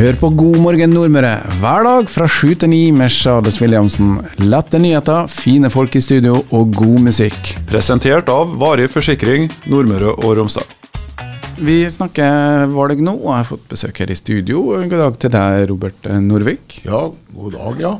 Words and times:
Hør 0.00 0.16
på 0.16 0.28
God 0.32 0.54
morgen 0.64 0.94
Nordmøre 0.96 1.34
hver 1.60 1.84
dag 1.84 2.06
fra 2.08 2.24
sju 2.24 2.54
til 2.56 2.70
ni 2.72 2.78
med 2.96 3.12
Charles 3.12 3.58
Williamsen. 3.60 4.14
Lette 4.40 4.78
nyheter, 4.80 5.26
fine 5.28 5.68
folk 5.68 5.92
i 5.98 6.00
studio 6.00 6.38
og 6.56 6.70
god 6.72 7.02
musikk. 7.04 7.50
Presentert 7.68 8.30
av 8.32 8.54
Varig 8.62 8.86
forsikring 8.88 9.50
Nordmøre 9.68 10.14
og 10.14 10.38
Romsdal. 10.38 10.64
Vi 11.60 11.82
snakker 11.92 12.72
valg 12.72 13.04
nå, 13.04 13.12
og 13.12 13.28
jeg 13.28 13.42
har 13.42 13.48
fått 13.50 13.68
besøk 13.74 14.00
her 14.00 14.14
i 14.14 14.16
studio. 14.16 14.64
God 14.80 14.96
dag 15.02 15.20
til 15.20 15.34
deg, 15.36 15.68
Robert 15.68 16.08
Norvik. 16.24 16.80
Ja, 16.88 17.02
god 17.36 17.58
dag, 17.58 17.84
ja. 17.84 17.94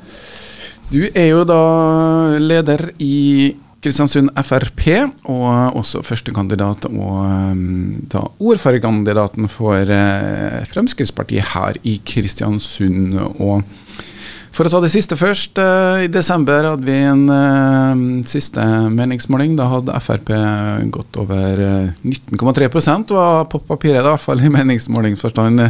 Du 0.88 1.02
er 1.04 1.28
jo 1.34 1.44
da 1.44 1.62
leder 2.40 2.94
i 2.96 3.52
Kristiansund 3.80 4.28
Frp, 4.44 4.86
og 5.24 5.76
også 5.80 6.02
førstekandidat 6.04 6.84
og 6.90 7.20
um, 7.24 8.02
da 8.12 8.26
ordførerkandidaten 8.36 9.48
for 9.48 9.80
uh, 9.80 10.58
Fremskrittspartiet 10.68 11.48
her 11.54 11.78
i 11.88 11.94
Kristiansund. 12.04 13.16
Og 13.40 13.62
for 14.50 14.66
å 14.66 14.72
ta 14.72 14.82
det 14.82 14.92
siste 14.92 15.18
først. 15.18 15.58
Uh, 15.58 16.04
I 16.04 16.10
desember 16.12 16.72
hadde 16.72 16.86
vi 16.86 16.98
en 17.06 17.24
uh, 17.30 18.04
siste 18.28 18.64
meningsmåling. 18.92 19.56
Da 19.58 19.70
hadde 19.70 19.98
Frp 20.04 20.34
gått 20.94 21.18
over 21.20 21.64
19,3% 22.02 23.16
var 23.16 23.44
på 23.50 23.62
papiret, 23.66 24.02
i 24.02 24.08
hvert 24.08 24.24
fall 24.24 24.44
i 24.44 24.52
meningsmålingsforstand 24.52 25.68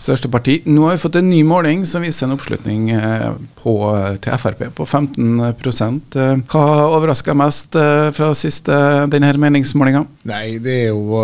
største 0.00 0.30
parti. 0.32 0.60
Nå 0.64 0.86
har 0.86 0.96
vi 0.96 1.02
fått 1.02 1.18
en 1.20 1.28
ny 1.30 1.40
måling 1.46 1.84
som 1.88 2.04
viser 2.04 2.26
en 2.26 2.34
oppslutning 2.36 2.90
eh, 2.94 3.28
på, 3.60 3.74
til 4.24 4.38
Frp 4.40 4.64
på 4.76 4.86
15 4.86 5.40
eh, 5.44 6.42
Hva 6.50 6.64
overraska 6.96 7.36
mest 7.36 7.76
eh, 7.78 8.08
fra 8.16 8.30
siste 8.36 8.76
denne 9.12 9.32
meningsmålinga? 9.40 10.04
Nei, 10.30 10.58
det 10.62 10.76
er 10.86 10.88
jo 10.90 11.20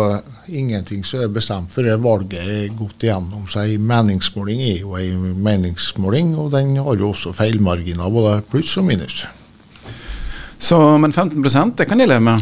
ingenting 0.47 1.03
som 1.07 1.25
er 1.25 1.33
bestemt 1.33 1.73
før 1.73 1.89
valget 1.99 2.39
er 2.43 2.75
gått 2.77 3.03
igjennom. 3.03 3.47
seg. 3.51 3.75
en 3.75 3.87
meningsmåling 3.89 4.61
er 4.63 4.77
jo 4.83 4.95
en 4.99 5.41
meningsmåling, 5.43 6.35
og 6.37 6.53
den 6.53 6.77
har 6.77 6.96
jo 7.03 7.11
også 7.13 7.33
feilmarginer, 7.35 8.09
både 8.13 8.39
pluss 8.51 8.77
og 8.79 8.87
minus. 8.87 9.25
Så, 10.57 10.77
Men 10.97 11.13
15% 11.13 11.75
det 11.77 11.85
kan 11.85 11.99
de 11.99 12.07
leve 12.07 12.23
med? 12.23 12.41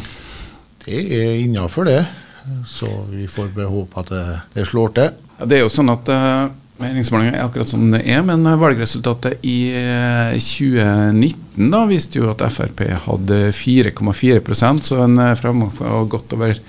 Det 0.85 1.02
er 1.17 1.39
innafor 1.41 1.85
det. 1.89 2.03
Så 2.65 2.88
vi 3.09 3.27
får 3.27 3.55
håpe 3.65 3.99
at 3.99 4.11
det, 4.13 4.25
det 4.53 4.67
slår 4.69 4.93
til. 4.95 5.09
Ja, 5.39 5.47
det 5.49 5.57
er 5.57 5.65
jo 5.65 5.73
sånn 5.73 5.91
at 5.91 6.11
uh, 6.13 6.45
Meningsmålingene 6.80 7.39
er 7.39 7.47
akkurat 7.47 7.69
som 7.71 7.85
det 7.93 8.02
er, 8.03 8.19
men 8.27 8.43
eh, 8.43 8.57
valgresultatet 8.59 9.45
i 9.47 9.71
uh, 9.71 10.35
2019 10.35 11.71
da 11.71 11.85
viste 11.87 12.19
jo 12.19 12.27
at 12.33 12.43
Frp 12.52 12.83
hadde 13.05 13.37
4,4% 13.55 14.83
så 14.83 14.99
en 15.05 15.21
fremgang 15.39 15.71
på 15.75 16.02
godt 16.11 16.35
over 16.35 16.59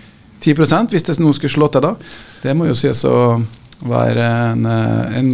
10 0.44 0.54
hvis 0.92 1.06
det 1.08 1.18
nå 1.18 1.32
skulle 1.34 1.52
slå 1.52 1.68
til 1.74 1.82
da. 1.82 1.94
Det 2.42 2.54
må 2.54 2.68
jo 2.68 2.76
sies 2.78 3.02
å 3.08 3.40
være 3.86 4.28
en, 4.52 4.66
en, 4.66 5.30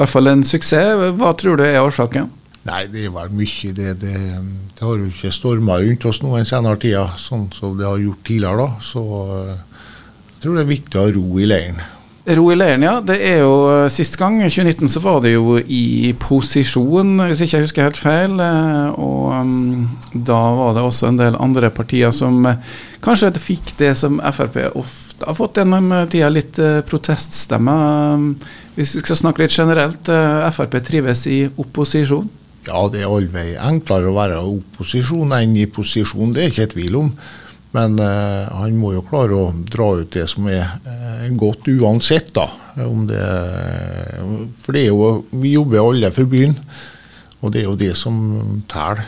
hvert 0.00 0.12
fall 0.12 0.30
en 0.32 0.44
suksess. 0.46 1.08
Hva 1.20 1.32
tror 1.38 1.60
du 1.60 1.66
er 1.66 1.80
årsaken? 1.82 2.30
Nei, 2.68 2.82
det 2.92 3.06
er 3.06 3.12
vel 3.14 3.30
mye. 3.32 3.72
Det, 3.76 3.94
det, 4.02 4.16
det 4.76 4.84
har 4.84 4.98
jo 5.00 5.08
ikke 5.08 5.32
storma 5.32 5.78
rundt 5.80 6.04
oss 6.08 6.20
nå 6.24 6.34
den 6.36 6.48
senere 6.48 6.80
tida, 6.80 7.06
sånn 7.20 7.48
som 7.56 7.78
det 7.78 7.88
har 7.88 8.02
gjort 8.02 8.26
tidligere. 8.26 8.66
da, 8.66 8.84
Så 8.84 9.04
jeg 10.34 10.44
tror 10.44 10.58
det 10.58 10.66
er 10.66 10.74
viktig 10.74 11.00
å 11.00 11.06
ha 11.06 11.14
ro 11.16 11.40
i 11.40 11.48
leiren. 11.48 11.80
Ro 12.36 12.50
i 12.52 12.56
leiren, 12.58 12.84
ja. 12.84 12.98
Det 13.00 13.16
er 13.24 13.40
jo 13.40 13.54
eh, 13.72 13.86
Sist 13.92 14.18
gang, 14.20 14.42
i 14.44 14.50
2019, 14.52 14.90
så 14.92 15.00
var 15.04 15.22
det 15.24 15.32
jo 15.32 15.56
i 15.56 16.12
posisjon, 16.20 17.16
hvis 17.30 17.40
ikke 17.46 17.56
jeg 17.56 17.66
husker 17.66 17.88
helt 17.88 18.00
feil. 18.00 18.36
Eh, 18.44 19.00
og 19.00 19.32
um, 19.40 19.88
da 20.12 20.40
var 20.60 20.76
det 20.76 20.84
også 20.84 21.08
en 21.08 21.20
del 21.20 21.40
andre 21.40 21.72
partier 21.72 22.12
som 22.12 22.44
kanskje 23.00 23.32
fikk 23.40 23.72
det 23.80 23.94
som 23.96 24.20
Frp 24.36 24.60
ofte 25.20 25.30
har 25.30 25.38
fått 25.38 25.60
gjennom 25.60 25.92
tida, 26.10 26.28
litt 26.32 26.58
uh, 26.58 26.80
proteststemmer. 26.88 28.14
Um, 28.14 28.34
hvis 28.76 28.94
vi 28.96 29.02
skal 29.04 29.18
snakke 29.18 29.42
litt 29.44 29.56
generelt, 29.56 30.08
Frp 30.54 30.78
trives 30.86 31.26
i 31.28 31.42
opposisjon? 31.60 32.30
Ja, 32.68 32.86
det 32.92 33.02
er 33.02 33.12
allvei 33.12 33.54
enklere 33.56 34.10
å 34.10 34.16
være 34.16 34.40
opposisjon 34.40 35.32
enn 35.36 35.56
i 35.56 35.66
posisjon, 35.68 36.32
det 36.36 36.42
er 36.42 36.52
ikke 36.52 36.72
tvil 36.74 36.98
om. 37.00 37.12
Men 37.76 37.98
eh, 38.02 38.48
han 38.50 38.78
må 38.80 38.94
jo 38.96 39.04
klare 39.06 39.36
å 39.36 39.50
dra 39.70 39.92
ut 40.00 40.10
det 40.16 40.26
som 40.30 40.48
er 40.50 40.64
eh, 40.90 41.28
godt 41.38 41.70
uansett, 41.70 42.32
da. 42.34 42.48
Det, 42.80 43.22
for 44.62 44.76
det 44.76 44.84
jo, 44.86 45.08
vi 45.42 45.54
jobber 45.56 45.82
alle 45.82 46.10
for 46.14 46.30
byen, 46.30 46.54
og 47.40 47.52
det 47.52 47.62
er 47.62 47.68
jo 47.68 47.78
det 47.78 47.92
som 47.98 48.16
teller. 48.70 49.04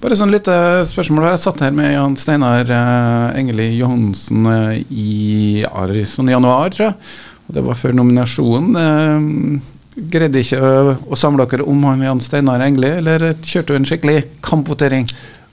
Bare 0.00 0.16
sånn 0.16 0.30
lite 0.32 0.54
spørsmål. 0.88 1.26
Jeg 1.34 1.40
satt 1.42 1.58
her 1.60 1.74
med 1.76 1.90
Jan 1.92 2.14
Steinar 2.16 2.70
eh, 2.72 3.34
Engeli 3.36 3.66
Johansen 3.76 4.46
eh, 4.48 4.78
i 4.88 6.04
sånn 6.08 6.30
januar, 6.32 6.72
tror 6.72 6.86
jeg. 6.86 7.10
Og 7.44 7.58
det 7.58 7.64
var 7.66 7.76
før 7.76 7.98
nominasjonen. 7.98 8.78
Eh, 8.80 9.98
greide 10.14 10.40
ikke 10.40 10.70
å, 11.04 11.18
samle 11.20 11.44
dere 11.50 11.66
om 11.68 11.84
han 11.84 12.06
Jan 12.06 12.24
Steinar 12.24 12.64
Engeli, 12.64 12.94
eller 13.02 13.26
kjørte 13.44 13.74
du 13.74 13.76
en 13.76 13.90
skikkelig 13.90 14.22
kampvotering? 14.46 15.04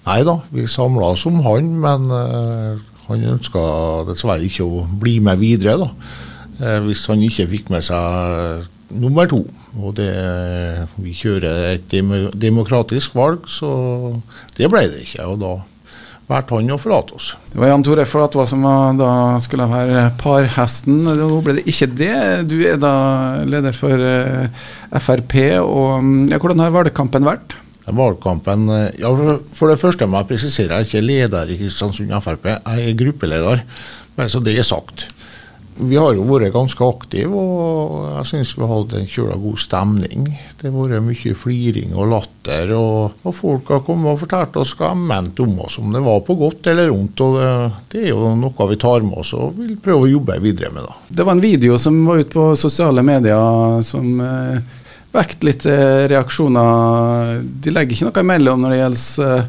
Nei 0.08 0.22
da, 0.24 0.38
vi 0.56 0.64
samla 0.72 1.12
oss 1.18 1.28
om 1.28 1.42
han, 1.44 1.74
men 1.84 2.08
han 3.10 3.30
ønska 3.34 3.66
dessverre 4.08 4.48
ikke 4.48 4.64
å 4.64 4.86
bli 5.02 5.18
med 5.28 5.44
videre. 5.44 5.76
da. 5.84 6.80
Hvis 6.88 7.04
han 7.12 7.20
ikke 7.28 7.50
fikk 7.52 7.74
med 7.76 7.84
seg 7.84 8.64
nummer 8.96 9.28
to. 9.30 9.44
Og 9.78 9.96
det, 9.98 10.12
vi 11.02 11.16
kjører 11.18 11.74
et 11.76 11.98
demokratisk 12.38 13.16
valg, 13.18 13.48
så 13.52 13.70
det 14.58 14.70
ble 14.72 14.88
det 14.92 15.04
ikke. 15.06 15.28
Og 15.28 15.42
da 15.42 15.56
valgte 16.28 16.58
han 16.58 16.74
å 16.76 16.80
forlate 16.82 17.16
oss. 17.16 17.30
Det 17.54 17.60
var 17.62 17.72
Jan 17.72 17.86
Tore 17.88 18.08
Flatva 18.08 18.48
som 18.50 18.66
var, 18.68 18.98
da 19.00 19.12
skulle 19.44 19.68
være 19.72 20.08
parhesten. 20.20 21.06
Nå 21.08 21.40
ble 21.46 21.60
det 21.60 21.68
ikke 21.72 21.88
det. 21.94 22.18
Du 22.50 22.58
er 22.68 22.80
da 22.82 22.96
leder 23.48 23.76
for 23.76 23.96
uh, 23.96 24.68
Frp. 25.00 25.38
og 25.62 26.28
ja, 26.32 26.42
Hvordan 26.42 26.66
har 26.66 26.76
valgkampen 26.76 27.28
vært? 27.28 27.60
valgkampen 27.88 28.66
eh, 28.68 28.98
ja, 29.00 29.08
For 29.56 29.72
det 29.72 29.80
første 29.80 30.04
må 30.12 30.20
jeg 30.20 30.28
presisere 30.34 30.76
jeg 30.76 30.84
er 30.84 30.90
ikke 30.90 31.06
leder 31.06 31.52
i 31.54 31.56
Kristiansund 31.56 32.12
Frp, 32.20 32.50
jeg 32.52 32.90
er 32.90 32.98
gruppeleder. 33.00 33.62
Bare 34.18 34.34
så 34.34 34.42
det 34.44 34.58
er 34.58 34.68
sagt. 34.68 35.06
Vi 35.78 35.98
har 36.00 36.16
jo 36.18 36.24
vært 36.26 36.54
ganske 36.56 36.86
aktive, 36.88 37.38
og 37.38 38.08
jeg 38.16 38.30
syns 38.32 38.54
vi 38.58 38.64
har 38.64 38.72
hatt 38.72 38.96
en 38.98 39.10
kjøla 39.12 39.36
god 39.42 39.62
stemning. 39.62 40.24
Det 40.58 40.72
har 40.72 40.78
vært 40.78 41.06
mye 41.06 41.36
fliring 41.38 41.94
og 41.94 42.10
latter, 42.16 42.74
og, 42.78 43.20
og 43.22 43.36
folk 43.38 43.70
har 43.76 43.84
kommet 43.86 44.14
og 44.14 44.24
fortalt 44.24 44.58
oss 44.62 44.74
hva 44.80 44.94
de 44.96 45.06
mente 45.12 45.46
om 45.46 45.54
oss, 45.66 45.78
om 45.82 45.94
det 45.94 46.02
var 46.06 46.24
på 46.26 46.38
godt 46.40 46.72
eller 46.74 46.90
vondt. 46.94 47.24
og 47.26 47.38
det, 47.38 47.52
det, 47.94 48.04
er 48.08 48.10
jo 48.16 48.34
noe 48.40 48.72
vi 48.72 48.82
tar 48.82 49.06
med 49.06 49.22
oss 49.22 49.36
og 49.38 49.54
vil 49.60 49.78
prøve 49.84 50.08
å 50.08 50.12
jobbe 50.16 50.42
videre 50.44 50.74
med. 50.74 50.90
da. 50.90 50.98
Det 51.08 51.28
var 51.28 51.38
en 51.38 51.46
video 51.46 51.78
som 51.82 52.02
var 52.08 52.24
ute 52.24 52.34
på 52.34 52.50
sosiale 52.58 53.06
medier 53.06 53.86
som 53.86 54.20
eh 54.22 54.84
vekt 55.18 55.46
litt 55.48 55.66
eh, 55.70 56.08
reaksjoner. 56.12 57.42
De 57.42 57.74
legger 57.74 57.96
ikke 57.96 58.10
noe 58.10 58.26
imellom 58.26 58.64
når 58.64 58.74
det 58.74 58.82
gjelder 58.82 59.38
eh, 59.38 59.48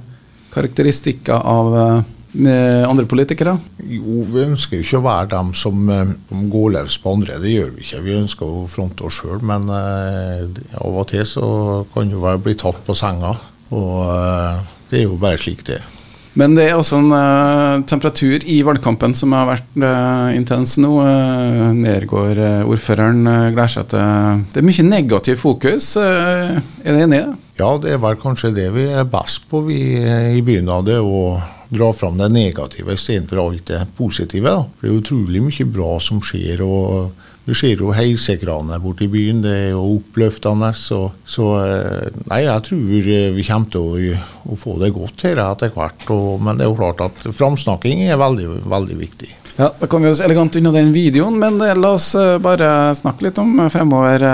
karakteristikker 0.55 1.49
av 1.57 1.75
eh, 1.83 2.07
andre 2.37 3.07
politikere? 3.09 3.55
Jo, 3.89 4.23
vi 4.29 4.43
ønsker 4.45 4.79
jo 4.79 4.85
ikke 4.85 5.01
å 5.01 5.07
være 5.07 5.31
dem 5.33 5.53
som, 5.57 5.89
som 6.29 6.49
går 6.53 6.75
løs 6.77 6.99
på 7.01 7.15
andre. 7.17 7.39
Det 7.43 7.55
gjør 7.55 7.71
vi 7.75 7.85
ikke. 7.87 8.03
Vi 8.05 8.17
ønsker 8.19 8.47
å 8.49 8.67
fronte 8.71 9.07
oss 9.09 9.21
sjøl, 9.23 9.41
men 9.41 9.69
eh, 9.73 10.45
av 10.77 10.99
og 11.03 11.09
til 11.11 11.25
så 11.29 11.47
kan 11.95 12.11
jo 12.13 12.25
være 12.25 12.43
bli 12.45 12.57
tatt 12.59 12.83
på 12.87 12.97
senga. 12.99 13.33
Og 13.75 13.95
eh, 14.13 14.67
det 14.91 15.01
er 15.01 15.09
jo 15.09 15.21
bare 15.21 15.41
slik 15.41 15.65
det 15.69 15.81
er. 15.81 15.95
Men 16.39 16.55
det 16.55 16.69
er 16.69 16.77
også 16.79 17.01
en 17.01 17.09
uh, 17.11 17.81
temperatur 17.89 18.45
i 18.47 18.61
valgkampen 18.63 19.15
som 19.17 19.33
har 19.35 19.49
vært 19.49 19.79
uh, 19.83 20.29
intens 20.37 20.77
nå. 20.79 20.93
Uh, 21.03 21.73
Nergård, 21.75 22.39
uh, 22.39 22.69
ordføreren, 22.69 23.27
seg 23.67 23.89
til 23.91 24.45
Det 24.53 24.61
er 24.61 24.69
mye 24.69 24.87
negativ 24.87 25.41
fokus. 25.43 25.97
er 25.99 26.61
du 26.85 27.01
enig 27.01 27.09
i 27.09 27.25
det? 27.25 27.37
Ja, 27.59 27.73
det 27.83 27.97
er 27.97 28.03
vel 28.05 28.21
kanskje 28.23 28.53
det 28.55 28.69
vi 28.77 28.87
er 28.87 29.09
best 29.11 29.49
på 29.51 29.65
vi 29.67 29.81
i 29.99 30.45
byen 30.47 30.71
av 30.71 30.87
det. 30.87 31.01
Å 31.03 31.58
dra 31.69 31.93
fram 31.93 32.19
det 32.21 32.31
negative 32.33 32.95
istedenfor 32.97 33.43
alt 33.43 33.67
det 33.71 33.83
positive. 33.97 34.51
Da. 34.51 34.67
Det 34.81 34.89
er 34.91 35.01
utrolig 35.01 35.43
mye 35.45 35.73
bra 35.73 35.97
som 36.03 36.23
skjer. 36.25 36.63
og 36.65 37.27
du 37.49 37.55
ser 37.57 37.81
jo 37.81 37.95
heisekraner 37.97 38.81
borte 38.83 39.07
i 39.07 39.09
byen, 39.09 39.41
det 39.41 39.53
er 39.57 39.71
jo 39.71 39.95
oppløftende. 39.95 40.69
Så, 40.77 40.99
så, 41.25 41.47
eh, 41.65 42.17
nei, 42.29 42.43
jeg 42.45 42.65
tror 42.67 43.07
eh, 43.15 43.31
vi 43.33 43.45
kommer 43.47 43.71
til 43.73 43.87
å, 43.87 44.25
å 44.53 44.59
få 44.59 44.75
det 44.83 44.91
godt 44.93 45.25
her 45.25 45.41
etter 45.47 45.73
hvert. 45.73 46.05
Og, 46.13 46.43
men 46.45 46.59
det 46.59 46.67
er 46.67 46.69
jo 46.69 46.77
klart 46.77 47.01
at 47.07 47.23
framsnakking 47.25 48.05
er 48.05 48.21
veldig, 48.21 48.51
veldig 48.69 48.99
viktig. 49.01 49.31
Ja, 49.57 49.71
Da 49.81 49.89
kom 49.91 50.05
vi 50.05 50.11
oss 50.11 50.21
elegant 50.23 50.59
unna 50.61 50.75
den 50.77 50.93
videoen, 50.93 51.39
men 51.41 51.57
eh, 51.65 51.73
la 51.73 51.95
oss 51.97 52.11
bare 52.45 52.93
snakke 53.01 53.31
litt 53.31 53.41
om 53.41 53.65
fremover. 53.73 54.27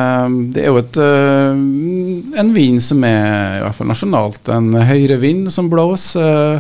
Det 0.51 0.65
er 0.65 0.73
jo 0.73 0.83
et, 0.83 0.99
en 2.43 2.51
vind 2.57 2.83
som 2.83 3.07
er 3.07 3.61
i 3.61 3.63
hvert 3.63 3.79
fall 3.79 3.93
nasjonalt 3.95 4.51
en 4.59 4.75
høyre 4.91 5.23
vind 5.23 5.55
som 5.55 5.71
blåser. 5.71 6.59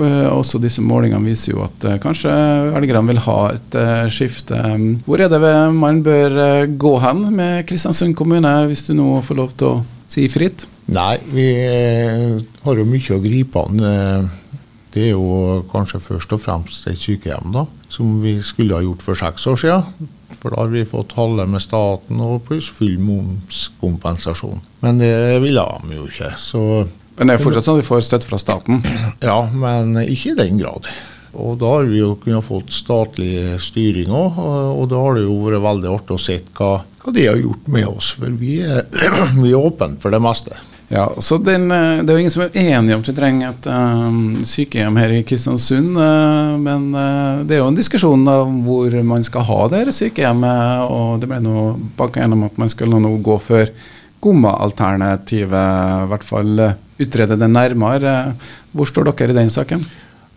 Eh, 0.00 0.28
også 0.32 0.60
disse 0.62 0.80
målingene 0.80 1.28
viser 1.28 1.52
jo 1.52 1.64
at 1.66 1.84
uh, 1.84 1.98
kanskje 2.00 2.32
velgerne 2.72 3.10
vil 3.10 3.20
ha 3.26 3.38
et 3.52 3.74
uh, 3.76 4.06
skifte. 4.12 4.56
Hvor 5.04 5.20
er 5.20 5.28
det 5.28 5.40
man 5.76 6.00
bør 6.04 6.64
gå 6.80 6.92
hen 7.02 7.26
med 7.36 7.66
Kristiansund 7.68 8.16
kommune, 8.16 8.54
hvis 8.70 8.86
du 8.88 8.94
nå 8.96 9.18
får 9.26 9.36
lov 9.36 9.52
til 9.60 9.68
å 9.68 9.82
si 10.08 10.24
fritt? 10.32 10.64
Nei, 10.92 11.16
vi 11.32 11.48
har 12.64 12.80
jo 12.80 12.88
mye 12.88 13.18
å 13.18 13.20
gripe 13.22 13.60
an. 13.62 13.84
Det 14.92 15.06
er 15.06 15.12
jo 15.12 15.60
kanskje 15.72 16.02
først 16.04 16.34
og 16.36 16.42
fremst 16.42 16.88
et 16.90 17.00
sykehjem, 17.00 17.52
da, 17.54 17.66
som 17.92 18.18
vi 18.24 18.34
skulle 18.44 18.76
ha 18.76 18.84
gjort 18.84 19.04
for 19.04 19.16
seks 19.16 19.46
år 19.48 19.60
siden. 19.60 20.10
For 20.40 20.52
da 20.52 20.64
har 20.64 20.72
vi 20.72 20.88
fått 20.88 21.14
halve 21.16 21.46
med 21.48 21.62
staten 21.62 22.20
og 22.24 22.42
pluss 22.48 22.66
full 22.74 22.98
momskompensasjon. 23.00 24.60
Men 24.82 24.98
det 25.00 25.14
ville 25.44 25.64
de 25.84 26.00
jo 26.00 26.08
ikke. 26.08 26.32
Så 26.40 26.64
Men 27.16 27.28
det 27.28 27.36
er 27.36 27.42
fortsatt 27.44 27.68
sånn 27.68 27.78
at 27.78 27.84
vi 27.84 27.88
får 27.88 28.04
støtte 28.06 28.28
fra 28.30 28.40
staten? 28.40 28.82
ja, 29.30 29.38
men 29.52 29.96
ikke 30.04 30.32
i 30.32 30.38
den 30.38 30.60
grad. 30.62 30.88
Og 31.32 31.56
da 31.60 31.70
har 31.78 31.86
vi 31.88 32.02
jo 32.02 32.12
kunnet 32.20 32.44
fått 32.44 32.74
statlig 32.76 33.56
styring 33.64 34.12
òg, 34.12 34.36
og 34.76 34.84
da 34.92 35.00
har 35.00 35.16
det 35.16 35.24
jo 35.24 35.38
vært 35.46 35.64
veldig 35.64 35.94
artig 35.94 36.16
å 36.16 36.20
se 36.20 36.36
hva, 36.58 36.74
hva 37.04 37.14
de 37.16 37.24
har 37.30 37.40
gjort 37.40 37.70
med 37.72 37.88
oss. 37.88 38.12
For 38.18 38.36
vi 38.36 38.58
er, 38.66 38.84
vi 39.42 39.54
er 39.54 39.58
åpne 39.60 39.96
for 40.02 40.12
det 40.12 40.20
meste. 40.22 40.58
Ja, 40.92 41.06
så 41.24 41.38
den, 41.38 41.70
eh, 41.70 42.02
Det 42.04 42.12
er 42.12 42.18
jo 42.18 42.20
ingen 42.20 42.30
som 42.30 42.42
er 42.42 42.50
enige 42.52 42.94
om 42.94 43.00
at 43.00 43.08
vi 43.08 43.14
trenger 43.16 43.48
et 43.48 43.66
um, 43.66 44.44
sykehjem 44.44 44.98
her 45.00 45.14
i 45.16 45.22
Kristiansund. 45.24 45.96
Uh, 45.96 46.58
men 46.60 46.90
uh, 46.92 47.40
det 47.48 47.56
er 47.56 47.62
jo 47.62 47.70
en 47.70 47.78
diskusjon 47.78 48.28
om 48.28 48.58
hvor 48.66 48.92
man 49.00 49.24
skal 49.24 49.46
ha 49.48 49.68
det 49.72 49.80
her 49.80 49.92
sykehjemmet. 49.96 50.84
Og 50.92 51.22
det 51.22 51.30
ble 51.30 51.40
nå 51.40 51.64
banka 51.96 52.20
gjennom 52.20 52.44
at 52.44 52.60
man 52.60 52.68
skulle 52.68 53.00
nå 53.00 53.14
gå 53.24 53.38
for 53.40 53.72
Gomma-alternativet. 54.20 56.04
I 56.04 56.10
hvert 56.12 56.28
fall 56.28 56.60
utrede 57.02 57.38
det 57.38 57.50
nærmere. 57.50 58.34
Hvor 58.72 58.88
står 58.88 59.10
dere 59.12 59.34
i 59.34 59.38
den 59.42 59.52
saken? 59.52 59.84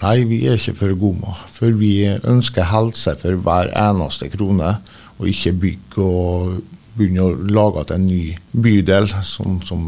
Nei, 0.02 0.18
vi 0.28 0.42
er 0.46 0.60
ikke 0.60 0.76
for 0.82 0.96
gode. 1.00 1.36
For 1.56 1.76
vi 1.80 1.94
ønsker 2.28 2.68
helse 2.72 3.16
for 3.22 3.40
hver 3.46 3.72
eneste 3.72 4.30
krone, 4.34 4.76
og 5.16 5.30
ikke 5.32 5.56
bygg 5.62 6.00
og 6.04 6.58
begynne 6.96 7.24
å 7.24 7.36
lage 7.56 7.86
til 7.88 7.98
en 7.98 8.08
ny 8.08 8.22
bydel, 8.52 9.08
som, 9.28 9.60
som 9.64 9.88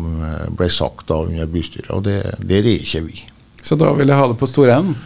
ble 0.55 0.69
sagt 0.71 1.07
da 1.11 1.21
under 1.27 1.51
bystyret. 1.51 1.91
Og 1.95 2.05
det, 2.07 2.21
der 2.39 2.63
er 2.63 2.79
ikke 2.79 3.03
vi. 3.07 3.21
Så 3.63 3.75
da 3.79 3.91
vil 3.95 4.07
jeg 4.07 4.19
ha 4.19 4.27
det 4.31 4.39
på 4.39 4.49
store 4.49 4.79
enden? 4.79 4.97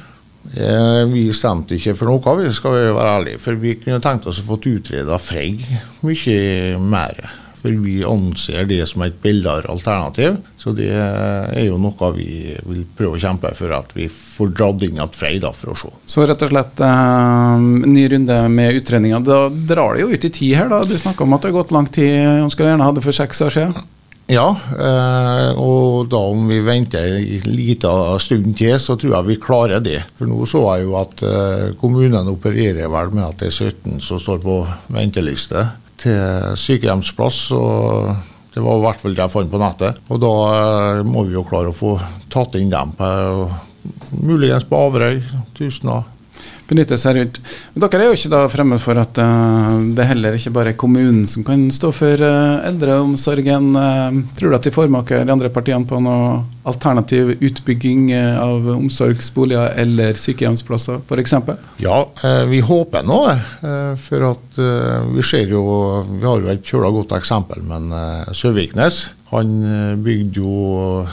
Eh, 0.41 1.03
vi 1.11 1.27
stemte 1.37 1.77
ikke 1.77 1.93
for 1.97 2.09
noe, 2.09 2.33
vi 2.41 2.53
skal 2.53 2.73
være 2.95 3.13
ærlige. 3.17 3.41
For 3.41 3.61
vi 3.61 3.75
kunne 3.81 4.01
tenkt 4.03 4.25
oss 4.29 4.41
å 4.41 4.47
få 4.47 4.57
utreda 4.61 5.19
Frigg 5.21 5.61
mye 6.05 6.81
mer. 6.81 7.21
For 7.61 7.77
vi 7.83 7.99
anser 8.07 8.65
det 8.65 8.81
som 8.89 9.03
et 9.05 9.19
billigere 9.21 9.69
alternativ. 9.69 10.39
Så 10.57 10.73
det 10.77 10.89
er 10.91 11.61
jo 11.67 11.77
noe 11.81 12.11
vi 12.15 12.55
vil 12.65 12.83
prøve 12.97 13.19
å 13.19 13.21
kjempe 13.21 13.53
for 13.57 13.73
at 13.77 13.93
vi 13.97 14.07
får 14.09 14.53
dratt 14.57 14.85
inn 14.87 14.97
igjen 14.97 15.13
Frei 15.13 15.35
da, 15.41 15.53
for 15.53 15.75
å 15.75 15.77
se. 15.77 15.93
Så 16.09 16.25
rett 16.25 16.41
og 16.41 16.53
slett 16.53 16.81
eh, 16.87 17.69
ny 17.85 18.07
runde 18.15 18.41
med 18.49 18.81
utredninga. 18.81 19.21
Da 19.25 19.41
drar 19.49 19.95
det 19.95 20.05
jo 20.05 20.11
ut 20.11 20.25
i 20.25 20.33
tid 20.33 20.57
her, 20.57 20.69
da. 20.73 20.81
Du 20.87 20.97
snakka 20.97 21.25
om 21.25 21.37
at 21.37 21.45
det 21.45 21.51
har 21.51 21.59
gått 21.61 21.73
lang 21.75 21.89
tid. 21.89 22.17
Man 22.41 22.53
skulle 22.53 22.73
gjerne 22.73 22.87
hatt 22.89 22.97
det 22.97 23.05
for 23.05 23.21
seks 23.21 23.45
år 23.45 23.57
siden. 23.57 23.89
Ja, 24.31 24.47
eh, 24.79 25.57
og 25.59 26.07
da 26.11 26.21
om 26.31 26.45
vi 26.47 26.61
venter 26.63 27.17
en 27.17 27.47
liten 27.51 28.19
stund 28.23 28.53
til, 28.55 28.77
så 28.79 28.95
tror 28.95 29.17
jeg 29.17 29.27
vi 29.27 29.39
klarer 29.43 29.83
det. 29.83 29.99
For 30.15 30.29
nå 30.29 30.45
så 30.47 30.61
jeg 30.69 30.85
jo 30.85 30.95
at 31.01 31.23
eh, 31.27 31.65
kommunene 31.81 32.31
opererer 32.31 32.91
vel 32.91 33.11
med 33.11 33.25
at 33.25 33.41
det 33.41 33.49
er 33.51 33.71
17 33.73 33.99
som 34.05 34.21
står 34.21 34.39
på 34.45 34.61
venteliste 34.95 35.65
til 36.01 36.57
sykehjemsplass. 36.59 37.47
og 37.57 38.11
det 38.51 38.59
var 38.59 38.77
i 38.77 38.83
hvert 38.83 38.99
fall 38.99 39.13
det 39.15 39.23
jeg 39.23 39.31
fant 39.31 39.51
på 39.51 39.59
nettet. 39.61 39.99
Og 40.11 40.19
da 40.19 40.31
eh, 40.53 41.03
må 41.07 41.23
vi 41.27 41.37
jo 41.37 41.45
klare 41.47 41.71
å 41.71 41.75
få 41.75 41.95
tatt 42.31 42.57
inn 42.59 42.71
dem 42.71 42.91
på 42.97 43.11
muligens 44.19 44.67
på 44.67 44.79
Averøy, 44.87 45.21
Tustna. 45.57 46.01
Benytte 46.71 46.95
seg 46.95 47.17
rundt. 47.17 47.37
Men 47.73 47.83
dere 47.83 47.99
er 47.99 48.07
jo 48.07 48.15
ikke 48.15 48.29
da 48.31 48.45
fremmed 48.47 48.79
for 48.79 48.95
at 49.01 49.17
uh, 49.19 49.81
det 49.91 50.05
heller 50.07 50.37
ikke 50.37 50.53
bare 50.55 50.71
er 50.71 50.77
kommunen 50.79 51.25
som 51.27 51.43
kan 51.43 51.65
stå 51.73 51.89
for 51.91 52.23
uh, 52.23 52.63
eldreomsorgen. 52.69 53.73
Uh, 53.75 54.21
tror 54.39 54.53
du 54.53 54.55
at 54.55 54.69
de 54.69 54.71
dere 54.71 55.25
de 55.27 55.35
andre 55.35 55.51
partiene 55.51 55.83
på 55.89 55.99
noe 55.99 56.45
alternativ 56.71 57.33
utbygging 57.41 58.13
av 58.13 58.69
omsorgsboliger 58.71 59.73
eller 59.81 60.15
sykehjemsplasser 60.15 61.01
f.eks.? 61.01 61.33
Ja, 61.81 61.97
vi 62.47 62.59
håper 62.61 63.01
nå 63.01 63.17
For 63.97 64.27
at 64.27 64.59
vi 65.09 65.23
ser 65.25 65.49
jo 65.49 65.63
Vi 66.05 66.21
har 66.21 66.45
jo 66.45 66.51
et 66.53 66.61
kjøla 66.61 66.91
godt 66.93 67.15
eksempel, 67.17 67.65
men 67.65 67.89
Søviknes 68.37 69.07
han 69.31 69.55
bygde 70.03 70.43
jo 70.43 71.07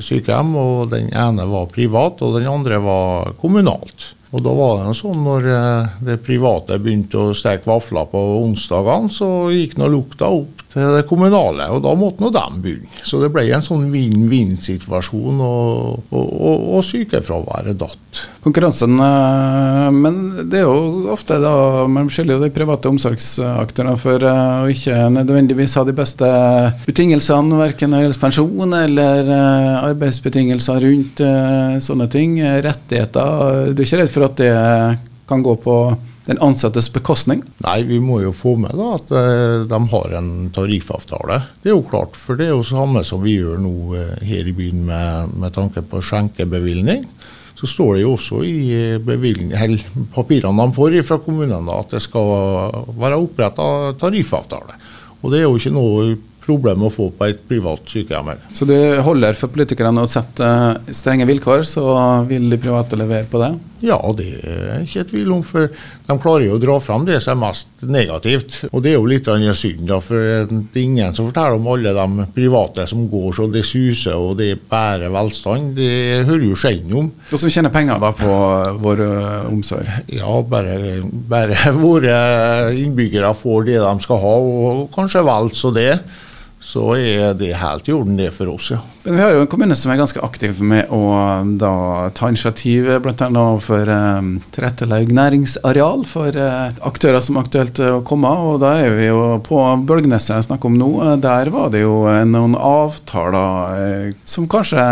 sykehjem, 0.00 0.56
og 0.56 0.92
den 0.94 1.10
ene 1.12 1.44
var 1.50 1.68
privat, 1.74 2.22
og 2.24 2.38
den 2.38 2.48
andre 2.48 2.78
var 2.80 3.34
kommunalt. 3.42 4.14
Og 4.28 4.42
da 4.44 4.52
var 4.52 4.82
det 4.82 4.96
sånn 4.98 5.22
når 5.24 5.46
eh, 5.48 5.92
det 6.04 6.18
private 6.24 6.76
begynte 6.82 7.20
å 7.20 7.36
steke 7.36 7.68
vafler 7.68 8.08
på 8.10 8.20
onsdagene, 8.42 9.08
så 9.12 9.28
gikk 9.54 9.78
nå 9.80 9.88
lukta 9.88 10.28
opp 10.28 10.66
til 10.68 10.92
det 10.98 11.06
kommunale, 11.08 11.70
og 11.72 11.80
da 11.86 11.94
måtte 11.96 12.24
nå 12.24 12.32
dem 12.34 12.58
begynne. 12.64 12.92
Så 13.00 13.22
det 13.22 13.30
ble 13.32 13.46
en 13.56 13.64
sånn 13.64 13.88
vinn-vinn-situasjon, 13.94 15.40
og, 15.40 16.10
og, 16.12 16.26
og, 16.28 16.68
og 16.76 16.84
sykefraværet 16.84 17.80
datt. 17.80 18.07
Konkurransen, 18.44 18.94
eh, 19.02 19.88
men 19.94 20.18
det 20.50 20.60
er 20.60 20.66
jo 20.66 21.10
ofte 21.12 21.38
da 21.42 21.52
man 21.90 22.10
skylder 22.12 22.36
jo 22.36 22.44
de 22.44 22.52
private 22.54 22.90
omsorgsaktørene 22.90 23.96
for 24.00 24.24
eh, 24.24 24.64
å 24.64 24.72
ikke 24.72 25.08
nødvendigvis 25.14 25.76
ha 25.80 25.84
de 25.88 25.96
beste 25.96 26.28
betingelsene, 26.86 27.58
verken 27.60 27.92
når 27.92 27.98
det 27.98 28.08
gjelder 28.08 28.22
pensjon 28.24 28.76
eller 28.82 29.32
arbeidsbetingelser 29.88 30.84
rundt 30.84 31.22
sånne 31.84 32.06
ting. 32.12 32.38
Rettigheter. 32.38 33.72
Du 33.72 33.82
er 33.82 33.86
ikke 33.86 34.02
redd 34.02 34.12
for 34.12 34.28
at 34.28 34.38
det 34.40 34.52
kan 35.28 35.42
gå 35.44 35.54
på 35.62 35.78
den 36.28 36.38
ansattes 36.44 36.90
bekostning? 36.92 37.40
Nei, 37.64 37.78
vi 37.88 37.98
må 38.04 38.18
jo 38.20 38.34
få 38.36 38.52
med 38.60 38.74
da 38.76 38.90
at 38.98 39.12
eh, 39.16 39.62
de 39.68 39.78
har 39.94 40.16
en 40.18 40.30
tariffavtale. 40.52 41.38
Det 41.62 41.70
er 41.70 41.76
jo 41.76 41.86
klart, 41.88 42.18
for 42.20 42.36
det 42.36 42.50
er 42.50 42.52
jo 42.52 42.66
samme 42.68 43.00
som 43.08 43.22
vi 43.24 43.38
gjør 43.38 43.62
nå 43.64 43.72
eh, 43.96 44.10
her 44.28 44.50
i 44.50 44.52
byen 44.56 44.82
med, 44.90 45.32
med 45.40 45.56
tanke 45.56 45.80
på 45.88 46.02
skjenkebevilgning. 46.04 47.06
Så 47.58 47.66
står 47.66 47.96
det 47.96 48.04
jo 48.04 48.14
også 48.14 48.44
i 48.46 48.58
eh, 48.76 49.94
papirene 50.14 50.66
de 50.68 50.76
får 50.76 51.00
fra 51.06 51.18
kommunene 51.22 51.74
at 51.74 51.96
det 51.96 52.02
skal 52.04 52.30
være 52.98 53.18
oppretta 53.18 53.68
tariffavtale. 53.98 54.78
Og 55.18 55.32
det 55.32 55.40
er 55.40 55.48
jo 55.48 55.58
ikke 55.58 55.74
noe 55.74 56.12
problem 56.48 56.86
å 56.86 56.92
få 56.92 57.10
på 57.12 57.26
et 57.28 57.40
privat 57.48 57.90
sykehjem. 57.90 58.30
Her. 58.32 58.44
Så 58.56 58.68
det 58.68 58.80
holder 59.04 59.36
for 59.36 59.52
politikerne 59.52 60.04
å 60.04 60.10
sette 60.10 60.48
strenge 60.96 61.26
vilkår, 61.28 61.66
så 61.68 61.84
vil 62.28 62.48
de 62.48 62.60
private 62.62 62.96
levere 63.00 63.28
på 63.28 63.42
det? 63.42 63.50
Ja, 63.84 63.98
det 64.16 64.26
er 64.42 64.82
ikke 64.82 65.04
tvil 65.12 65.30
om. 65.36 65.42
For 65.46 65.68
de 65.70 66.16
klarer 66.18 66.46
jo 66.48 66.56
å 66.56 66.62
dra 66.62 66.78
fram 66.82 67.06
det 67.06 67.20
som 67.22 67.36
er 67.36 67.48
mest 67.48 67.84
negativt. 67.86 68.58
Og 68.72 68.82
det 68.84 68.92
er 68.92 68.98
jo 68.98 69.08
litt 69.08 69.28
synd, 69.28 69.84
da, 69.88 70.00
for 70.02 70.18
det 70.48 70.80
er 70.80 70.84
ingen 70.84 71.14
som 71.14 71.28
forteller 71.28 71.58
om 71.58 71.68
alle 71.70 71.94
de 71.94 72.28
private 72.34 72.86
som 72.90 73.06
går 73.10 73.32
så 73.36 73.48
det 73.52 73.64
suser 73.66 74.18
og 74.18 74.38
det 74.40 74.52
bærer 74.70 75.12
velstand. 75.14 75.74
Det 75.78 76.24
hører 76.28 76.46
jo 76.48 76.58
sjelden 76.58 76.96
om. 77.02 77.10
Og 77.30 77.42
som 77.42 77.52
tjener 77.52 77.74
penger 77.74 78.00
da 78.02 78.12
på 78.16 78.32
vår 78.82 79.04
omsorg? 79.48 79.90
Ja, 80.18 80.38
bare, 80.42 81.02
bare 81.30 81.74
våre 81.78 82.16
innbyggere 82.74 83.34
får 83.36 83.68
det 83.70 83.82
de 83.82 83.94
skal 84.06 84.24
ha, 84.24 84.38
og 84.38 84.88
kanskje 84.94 85.26
vel 85.28 85.52
så 85.56 85.74
det 85.74 85.92
så 86.60 86.84
er 86.98 87.36
det 87.38 87.52
helt 87.60 87.88
i 87.88 87.94
orden, 87.94 88.16
det 88.18 88.32
for 88.34 88.50
oss, 88.50 88.72
ja. 88.74 88.80
Men 89.04 89.14
vi 89.14 89.22
har 89.22 89.30
jo 89.32 89.42
en 89.44 89.50
kommune 89.50 89.76
som 89.78 89.92
er 89.92 90.00
ganske 90.00 90.20
aktiv 90.26 90.58
med 90.60 90.90
å 90.92 91.00
da, 91.56 91.72
ta 92.18 92.28
initiativ 92.28 92.90
bl.a. 93.04 93.44
for 93.64 93.88
um, 93.88 94.32
tilrettelegge 94.52 95.14
næringsareal 95.16 96.02
for 96.10 96.34
uh, 96.36 96.74
aktører 96.84 97.22
som 97.24 97.38
er 97.38 97.46
aktuelt 97.46 97.80
å 97.80 98.02
komme. 98.04 98.28
Og 98.50 98.58
da 98.60 98.74
er 98.82 98.98
vi 98.98 99.06
jo 99.06 99.38
på 99.46 99.62
Bølgneset 99.88 100.34
jeg 100.34 100.48
snakker 100.50 100.68
om 100.68 100.76
nå. 100.80 100.90
Der 101.22 101.52
var 101.54 101.70
det 101.72 101.86
jo 101.86 102.02
noen 102.28 102.58
avtaler 102.58 103.78
uh, 103.78 104.18
som 104.28 104.50
kanskje 104.50 104.84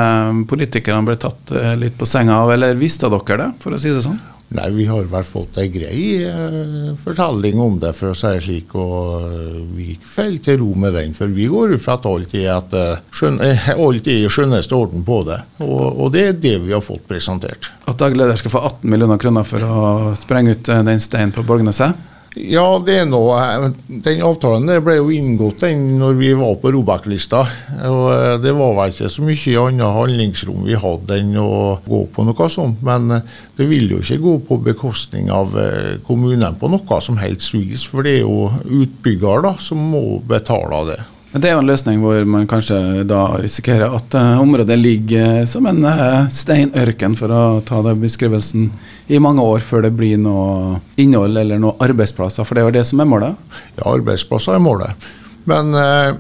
politikerne 0.49 1.05
ble 1.11 1.19
tatt 1.21 1.53
litt 1.77 1.99
på 1.99 2.09
senga 2.09 2.41
av, 2.47 2.55
eller 2.57 2.79
visste 2.81 3.11
dere 3.13 3.43
det, 3.43 3.51
for 3.61 3.77
å 3.77 3.83
si 3.83 3.93
det 3.93 4.07
sånn? 4.07 4.23
Nei, 4.55 4.69
vi 4.71 4.85
har 4.87 5.09
vel 5.11 5.25
fått 5.27 5.57
ei 5.59 5.67
grei 5.75 6.03
eh, 6.23 6.93
fortelling 7.01 7.59
om 7.61 7.81
det, 7.83 7.91
for 7.99 8.13
å 8.13 8.17
si 8.17 8.31
det 8.31 8.45
slik. 8.45 8.77
Og 8.79 9.27
eh, 9.27 9.57
vi 9.75 9.97
faller 9.99 10.43
til 10.45 10.61
ro 10.63 10.71
med 10.79 10.95
den. 10.95 11.17
For 11.19 11.33
vi 11.35 11.49
går 11.51 11.75
ut 11.75 11.83
fra 11.83 11.97
at 11.99 12.07
alt 12.07 12.35
er, 12.39 12.53
at, 12.55 12.77
eh, 12.79 13.71
alt 13.89 14.11
er 14.13 14.21
i 14.23 14.31
skjønneste 14.31 14.79
orden 14.79 15.03
på 15.07 15.23
det. 15.27 15.41
Og, 15.67 15.87
og, 15.91 16.13
det 16.15 16.27
er 16.29 16.39
det 16.39 16.57
vi 16.63 16.75
har 16.77 16.85
fått 16.85 17.09
presentert. 17.11 17.73
At 17.91 17.99
daglig 18.03 18.23
leder 18.23 18.39
skal 18.39 18.55
få 18.55 18.63
18 18.71 18.93
millioner 18.93 19.19
kroner 19.23 19.49
for 19.49 19.67
å 19.67 20.15
sprenge 20.19 20.55
ut 20.55 20.71
den 20.71 21.03
steinen 21.03 21.35
på 21.35 21.45
Borgneset? 21.47 22.15
Ja, 22.37 22.65
det 22.85 22.99
er 23.01 23.07
noe, 23.09 23.71
den 23.89 24.21
avtalen 24.21 24.69
der 24.69 24.83
ble 24.85 24.99
jo 24.99 25.07
inngått 25.15 25.63
den 25.65 25.87
når 25.97 26.19
vi 26.19 26.35
var 26.37 26.59
på 26.61 26.69
Robek-lista. 26.75 27.41
og 27.89 28.03
eh, 28.13 28.35
Det 28.45 28.53
var 28.59 28.75
vel 28.77 28.93
ikke 28.93 29.09
så 29.09 29.25
mye 29.25 29.63
annet 29.63 29.97
handlingsrom 29.97 30.67
vi 30.67 30.77
hadde 30.77 31.17
enn 31.17 31.33
å 31.41 31.79
gå 31.87 32.03
på 32.13 32.27
noe 32.29 32.51
sånt. 32.53 32.85
Men 32.85 33.09
eh, 33.17 33.35
det 33.57 33.71
vil 33.71 33.89
jo 33.95 34.03
ikke 34.05 34.21
gå 34.21 34.37
på 34.51 34.61
bekostning 34.69 35.33
av 35.33 35.57
eh, 35.57 35.97
kommunen 36.05 36.61
på 36.61 36.69
noe 36.69 37.01
som 37.01 37.17
helst 37.23 37.57
vis. 37.57 37.89
For 37.89 38.05
det 38.05 38.19
er 38.19 38.27
jo 38.27 38.51
utbygger 38.83 39.47
da, 39.49 39.57
som 39.57 39.81
må 39.97 40.21
betale 40.29 40.85
det. 40.93 41.01
Det 41.37 41.51
er 41.51 41.57
jo 41.57 41.61
en 41.61 41.69
løsning 41.69 41.99
hvor 42.01 42.23
man 42.29 42.47
kanskje 42.49 43.05
da 43.09 43.21
risikerer 43.43 43.93
at 43.93 44.15
uh, 44.17 44.39
området 44.41 44.77
ligger 44.81 45.43
som 45.51 45.67
en 45.69 45.83
uh, 45.85 46.25
steinørken, 46.33 47.17
for 47.19 47.33
å 47.35 47.41
ta 47.67 47.83
den 47.85 48.01
beskrivelsen, 48.01 48.71
i 49.13 49.21
mange 49.23 49.45
år 49.45 49.61
før 49.63 49.85
det 49.85 49.93
blir 49.99 50.17
noe 50.19 50.79
innhold 50.99 51.37
eller 51.37 51.61
noen 51.61 51.83
arbeidsplasser. 51.85 52.47
For 52.47 52.57
det 52.57 52.63
er 52.63 52.71
jo 52.71 52.77
det 52.79 52.87
som 52.89 53.03
er 53.05 53.11
målet? 53.11 53.53
Ja, 53.77 53.85
arbeidsplasser 53.93 54.57
er 54.57 54.65
målet. 54.65 55.09
Men 55.51 55.77
uh, 55.77 56.17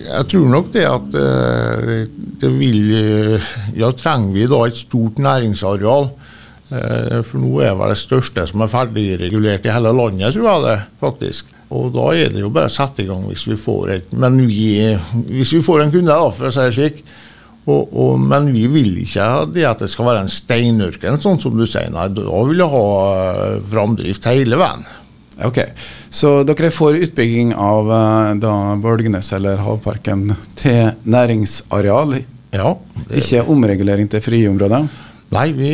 jeg 0.00 0.30
tror 0.32 0.48
nok 0.54 0.72
det 0.74 0.86
at 0.88 1.12
det 2.40 2.50
vil 2.56 2.80
Ja, 3.76 3.92
trenger 3.92 4.32
vi 4.34 4.48
da 4.50 4.64
et 4.64 4.80
stort 4.80 5.20
næringsareal? 5.22 6.08
For 6.74 7.36
nå 7.38 7.58
er 7.62 7.74
vel 7.76 7.92
det 7.92 8.00
største 8.00 8.46
som 8.48 8.64
er 8.64 8.70
ferdigregulert 8.72 9.68
i 9.68 9.74
hele 9.74 9.92
landet, 9.94 10.32
tror 10.34 10.48
jeg 10.48 10.64
det 10.64 10.78
faktisk. 11.04 11.52
Og 11.74 11.92
da 11.94 12.08
er 12.14 12.32
det 12.32 12.42
jo 12.42 12.52
bare 12.54 12.70
å 12.70 12.72
sette 12.72 13.02
i 13.02 13.08
gang 13.08 13.24
hvis 13.26 13.46
vi 13.50 13.58
får 13.58 13.92
et 13.94 14.12
Men 14.14 14.38
vi, 14.46 14.94
hvis 15.28 15.54
vi 15.56 15.62
får 15.64 15.84
en 15.84 15.94
kunde, 15.94 16.14
da, 16.14 16.32
for 16.32 16.48
å 16.48 16.54
si 16.54 16.64
det 16.64 16.74
slik. 16.76 17.04
Og, 17.64 17.94
og, 17.96 18.18
men 18.20 18.50
vi 18.52 18.66
vil 18.68 18.90
ikke 19.00 19.26
det 19.54 19.64
at 19.64 19.80
det 19.80 19.88
skal 19.92 20.10
være 20.10 20.24
en 20.26 20.32
steinørken, 20.32 21.16
sånn 21.22 21.40
som 21.40 21.56
du 21.56 21.64
sier. 21.64 21.88
Nei, 21.92 22.10
da 22.12 22.42
vil 22.44 22.60
jeg 22.60 22.72
ha 22.74 22.84
eh, 23.14 23.56
framdrift 23.70 24.28
hele 24.28 24.60
veien. 24.60 24.84
Ok, 25.44 25.58
Så 26.14 26.44
dere 26.46 26.70
får 26.70 27.00
utbygging 27.08 27.54
av 27.58 27.88
eh, 27.90 28.34
da 28.42 28.52
Bølgenes 28.78 29.32
eller 29.34 29.64
Havparken 29.64 30.28
til 30.60 30.92
næringsareal? 31.08 32.18
Ja. 32.54 32.76
Det, 33.08 33.24
ikke 33.24 33.48
omregulering 33.50 34.12
til 34.12 34.22
friområder? 34.22 34.86
Nei, 35.34 35.48
vi, 35.56 35.72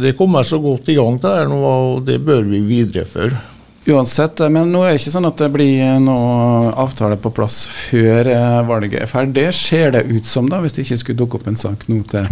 det 0.00 0.14
kommer 0.16 0.46
så 0.46 0.62
godt 0.62 0.86
i 0.88 0.96
gang 0.96 1.18
der 1.20 1.50
nå, 1.50 1.58
og 1.58 2.06
det 2.06 2.22
bør 2.24 2.46
vi 2.46 2.62
videreføre. 2.64 3.57
Uansett, 3.88 4.40
eh, 4.40 4.50
men 4.52 4.72
nå 4.72 4.82
er 4.84 4.92
det 4.92 5.02
ikke 5.02 5.14
sånn 5.14 5.28
at 5.30 5.40
det 5.40 5.48
blir 5.54 6.02
noe 6.04 6.72
avtale 6.76 7.16
på 7.20 7.32
plass 7.36 7.62
før 7.88 8.28
eh, 8.34 8.58
valget 8.68 9.04
er 9.04 9.10
ferdig. 9.10 9.48
Ser 9.56 9.94
det 9.96 10.04
ut 10.10 10.28
som, 10.28 10.50
da, 10.50 10.60
hvis 10.64 10.76
det 10.76 10.84
ikke 10.84 11.00
skulle 11.04 11.22
dukke 11.22 11.40
opp 11.40 11.48
en 11.48 11.60
sak 11.60 11.88
nå 11.88 12.02
til 12.10 12.28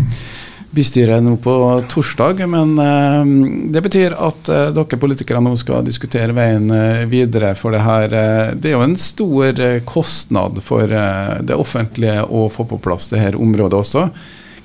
bystyret 0.76 1.22
nå 1.24 1.36
på 1.40 1.54
torsdag. 1.88 2.42
Men 2.50 2.76
eh, 2.78 3.32
det 3.72 3.82
betyr 3.86 4.16
at 4.18 4.50
eh, 4.52 4.68
dere 4.76 5.00
politikere 5.00 5.42
nå 5.44 5.54
skal 5.60 5.86
diskutere 5.86 6.36
veien 6.36 6.70
eh, 6.74 7.04
videre 7.10 7.54
for 7.58 7.74
det 7.74 7.84
her. 7.86 8.12
Eh, 8.12 8.52
det 8.54 8.72
er 8.72 8.76
jo 8.76 8.84
en 8.86 8.98
stor 9.00 9.62
eh, 9.68 9.80
kostnad 9.88 10.60
for 10.64 10.92
eh, 10.92 11.38
det 11.46 11.56
offentlige 11.56 12.24
å 12.26 12.48
få 12.52 12.68
på 12.68 12.80
plass 12.82 13.10
det 13.12 13.22
her 13.22 13.40
området 13.40 13.80
også. 13.80 14.08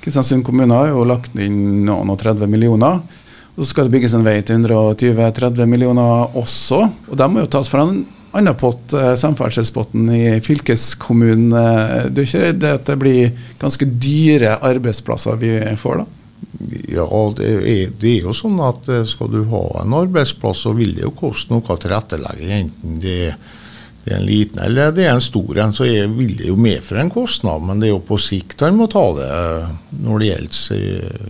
Kristiansund 0.02 0.44
kommune 0.44 0.74
har 0.74 0.90
jo 0.90 1.06
lagt 1.06 1.36
inn 1.38 1.84
noen 1.86 2.10
og 2.10 2.18
30 2.20 2.50
millioner. 2.50 3.00
Så 3.56 3.68
skal 3.68 3.88
det 3.88 3.92
bygges 3.92 4.14
en 4.16 4.24
vei 4.24 4.38
til 4.46 4.64
120-30 4.64 5.68
millioner 5.68 6.36
også. 6.40 6.86
Og 7.10 7.18
de 7.20 7.28
må 7.28 7.44
jo 7.44 7.50
tas 7.52 7.68
fra 7.68 7.84
en 7.84 8.00
annen 8.32 8.56
pott, 8.56 8.92
eh, 8.96 9.12
samferdselspotten 9.20 10.08
i 10.10 10.40
fylkeskommunen. 10.40 11.52
Eh, 11.52 12.08
du 12.08 12.22
er 12.22 12.26
ikke 12.26 12.44
redd 12.46 12.64
at 12.64 12.88
det 12.88 12.98
blir 12.98 13.32
ganske 13.60 13.84
dyre 13.84 14.56
arbeidsplasser 14.64 15.36
vi 15.36 15.52
får 15.76 16.02
da? 16.02 16.06
Ja, 16.88 17.06
det 17.36 17.48
er, 17.48 17.90
det 18.00 18.08
er, 18.08 18.22
jo 18.26 18.32
sånn 18.36 18.56
at 18.64 18.88
eh, 18.88 19.04
skal 19.08 19.28
du 19.32 19.42
ha 19.52 19.64
en 19.82 19.98
arbeidsplass, 20.00 20.64
så 20.64 20.72
vil 20.76 20.96
det 20.96 21.04
jo 21.04 21.12
koste 21.16 21.52
noe 21.52 21.66
å 21.68 21.76
tilrettelegge. 21.80 22.48
Enten 22.56 22.98
det, 23.04 23.34
det, 24.02 24.14
er 24.14 24.16
en 24.16 24.26
liten 24.26 24.64
eller 24.64 24.96
det 24.96 25.04
er 25.06 25.12
en 25.12 25.24
stor 25.24 25.60
en, 25.60 25.76
så 25.76 25.84
er, 25.84 26.08
vil 26.08 26.38
det 26.40 26.48
jo 26.48 26.56
medføre 26.56 27.04
en 27.04 27.12
kostnad. 27.12 27.68
Men 27.68 27.84
det 27.84 27.90
er 27.90 27.94
jo 27.98 28.02
på 28.08 28.16
sikt 28.16 28.64
en 28.64 28.80
må 28.80 28.88
ta 28.88 29.04
det 29.20 29.32
når 30.00 30.24
det 30.24 30.32
gjelder 30.32 31.28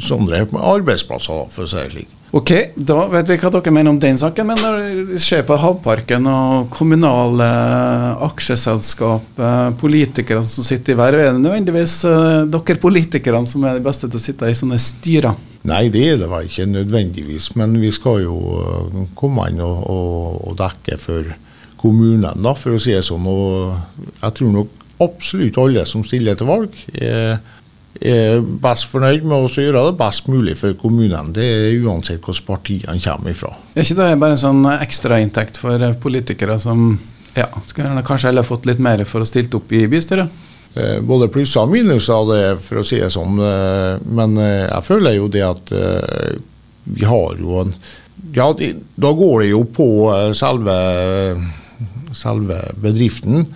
sånne 0.00 0.44
arbeidsplasser, 0.46 1.46
for 1.52 1.66
å 1.66 1.70
si 1.70 1.80
det 1.80 1.92
slik. 1.92 2.18
Ok, 2.32 2.50
da 2.80 3.02
vet 3.12 3.28
vi 3.28 3.34
hva 3.36 3.50
dere 3.52 3.72
mener 3.76 3.92
om 3.92 3.98
den 4.00 4.16
saken. 4.16 4.46
Men 4.48 4.60
når 4.64 4.78
det 5.10 5.18
skjer 5.20 5.42
på 5.44 5.58
Havparken 5.60 6.24
og 6.30 6.70
kommunale 6.72 7.48
aksjeselskap, 8.24 9.42
politikere 9.82 10.40
som 10.48 10.64
sitter 10.64 10.94
i 10.94 10.96
vervet, 10.96 11.26
er 11.26 11.36
det 11.36 11.42
nødvendigvis 11.44 11.98
uh, 12.08 12.48
dere 12.48 12.78
politikerne 12.80 13.44
som 13.50 13.68
er 13.68 13.76
de 13.76 13.84
beste 13.84 14.08
til 14.08 14.16
å 14.16 14.24
sitte 14.24 14.48
i 14.48 14.56
sånne 14.56 14.80
styrer? 14.80 15.36
Nei, 15.68 15.84
det 15.92 16.06
er 16.14 16.22
det 16.22 16.30
vel 16.32 16.48
ikke 16.48 16.70
nødvendigvis. 16.72 17.52
Men 17.60 17.76
vi 17.84 17.92
skal 17.92 18.24
jo 18.24 18.38
uh, 18.56 19.02
komme 19.18 19.50
inn 19.52 19.60
og, 19.60 19.84
og, 19.92 20.40
og, 20.40 20.56
dekke 20.62 20.96
for 21.04 21.34
kommunen, 21.84 22.40
da, 22.40 22.56
for 22.56 22.78
å 22.78 22.80
si 22.80 22.96
det 22.96 23.04
sånn. 23.04 23.28
Og 23.28 23.76
jeg 24.22 24.38
tror 24.40 24.56
nok 24.56 24.78
absolutt 25.04 25.60
alle 25.60 25.84
som 25.84 26.00
stiller 26.06 26.40
til 26.40 26.48
valg, 26.48 26.80
er 26.96 27.42
er 28.00 28.40
best 28.62 28.88
fornøyd 28.90 29.26
med 29.26 29.36
å 29.36 29.50
gjøre 29.50 29.84
det 29.90 29.96
best 29.98 30.28
mulig 30.32 30.56
for 30.58 30.76
kommunene. 30.80 31.34
Det 31.36 31.44
er 31.44 31.82
uansett 31.84 32.22
hvilket 32.24 32.46
parti 32.48 32.78
han 32.88 33.02
kommer 33.02 33.34
ifra. 33.34 33.52
Er 33.74 33.84
ikke 33.84 33.98
det 34.00 34.20
bare 34.22 34.36
en 34.36 34.44
sånn 34.44 34.64
ekstrainntekt 34.78 35.60
for 35.60 35.84
politikere 36.02 36.58
som 36.62 36.94
ja, 37.36 37.48
kanskje 37.76 38.30
heller 38.30 38.46
fått 38.46 38.66
litt 38.68 38.80
mer 38.82 39.04
for 39.08 39.24
å 39.24 39.28
stilt 39.28 39.54
opp 39.56 39.72
i 39.72 39.84
bystyret? 39.90 40.48
Eh, 40.74 41.00
både 41.04 41.28
plusser 41.28 41.66
og 41.66 41.72
minuser 41.72 42.14
av 42.16 42.30
det, 42.30 42.44
for 42.64 42.80
å 42.80 42.86
si 42.86 43.00
det 43.00 43.10
sånn. 43.12 43.40
Eh, 43.44 43.98
men 44.16 44.38
eh, 44.40 44.68
jeg 44.70 44.86
føler 44.86 45.18
jo 45.18 45.28
det 45.32 45.44
at 45.44 45.74
vi 46.82 47.04
har 47.06 47.36
jo 47.40 47.60
en 47.64 47.74
Ja, 48.32 48.46
da 48.54 49.10
går 49.18 49.42
det 49.42 49.48
jo 49.50 49.64
på 49.66 49.86
selve, 50.36 50.74
selve 52.14 52.58
bedriften. 52.80 53.46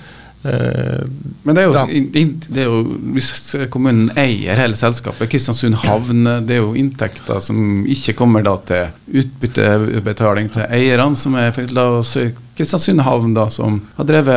Men 0.46 1.56
det 1.56 1.62
er, 1.62 1.66
jo, 1.66 2.00
det 2.12 2.60
er, 2.60 2.66
jo, 2.66 2.80
Hvis 3.14 3.30
kommunen 3.72 4.10
eier 4.18 4.58
hele 4.58 4.78
selskapet, 4.78 5.28
Kristiansund 5.32 5.78
havn, 5.82 6.26
det 6.46 6.56
er 6.56 6.60
jo 6.60 6.74
inntekter 6.78 7.40
som 7.42 7.84
ikke 7.90 8.16
kommer 8.18 8.44
da 8.46 8.56
til 8.68 9.20
utbyttebetaling 9.22 10.50
til 10.54 10.66
eierne, 10.66 11.18
som 11.18 11.38
er 11.38 11.56
la 11.74 11.86
oss 12.00 12.16
Kristiansund 12.56 13.04
havn, 13.04 13.34
da, 13.36 13.48
som 13.52 13.80
har 13.98 14.08
drevet 14.08 14.36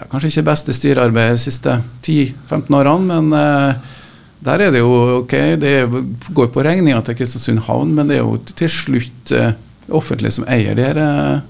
ja, 0.00 0.06
kanskje 0.08 0.30
ikke 0.32 0.46
beste 0.48 0.74
styrearbeid 0.76 1.34
de 1.36 1.42
siste 1.42 1.76
10-15 2.06 2.76
årene, 2.78 3.08
men 3.10 3.34
eh, 3.36 3.96
der 4.40 4.64
er 4.64 4.72
det 4.72 4.80
jo 4.80 4.92
ok, 5.20 5.34
det 5.60 5.74
går 6.32 6.48
på 6.54 6.64
regninga 6.64 7.02
til 7.04 7.18
Kristiansund 7.18 7.66
havn, 7.66 7.92
men 7.96 8.08
det 8.08 8.16
er 8.16 8.24
jo 8.24 8.38
til 8.56 8.72
slutt 8.72 9.34
eh, 9.36 9.52
offentlig 9.92 10.32
som 10.32 10.48
eier 10.48 10.78
de 10.78 10.86
her 10.86 11.00
eh, 11.04 11.42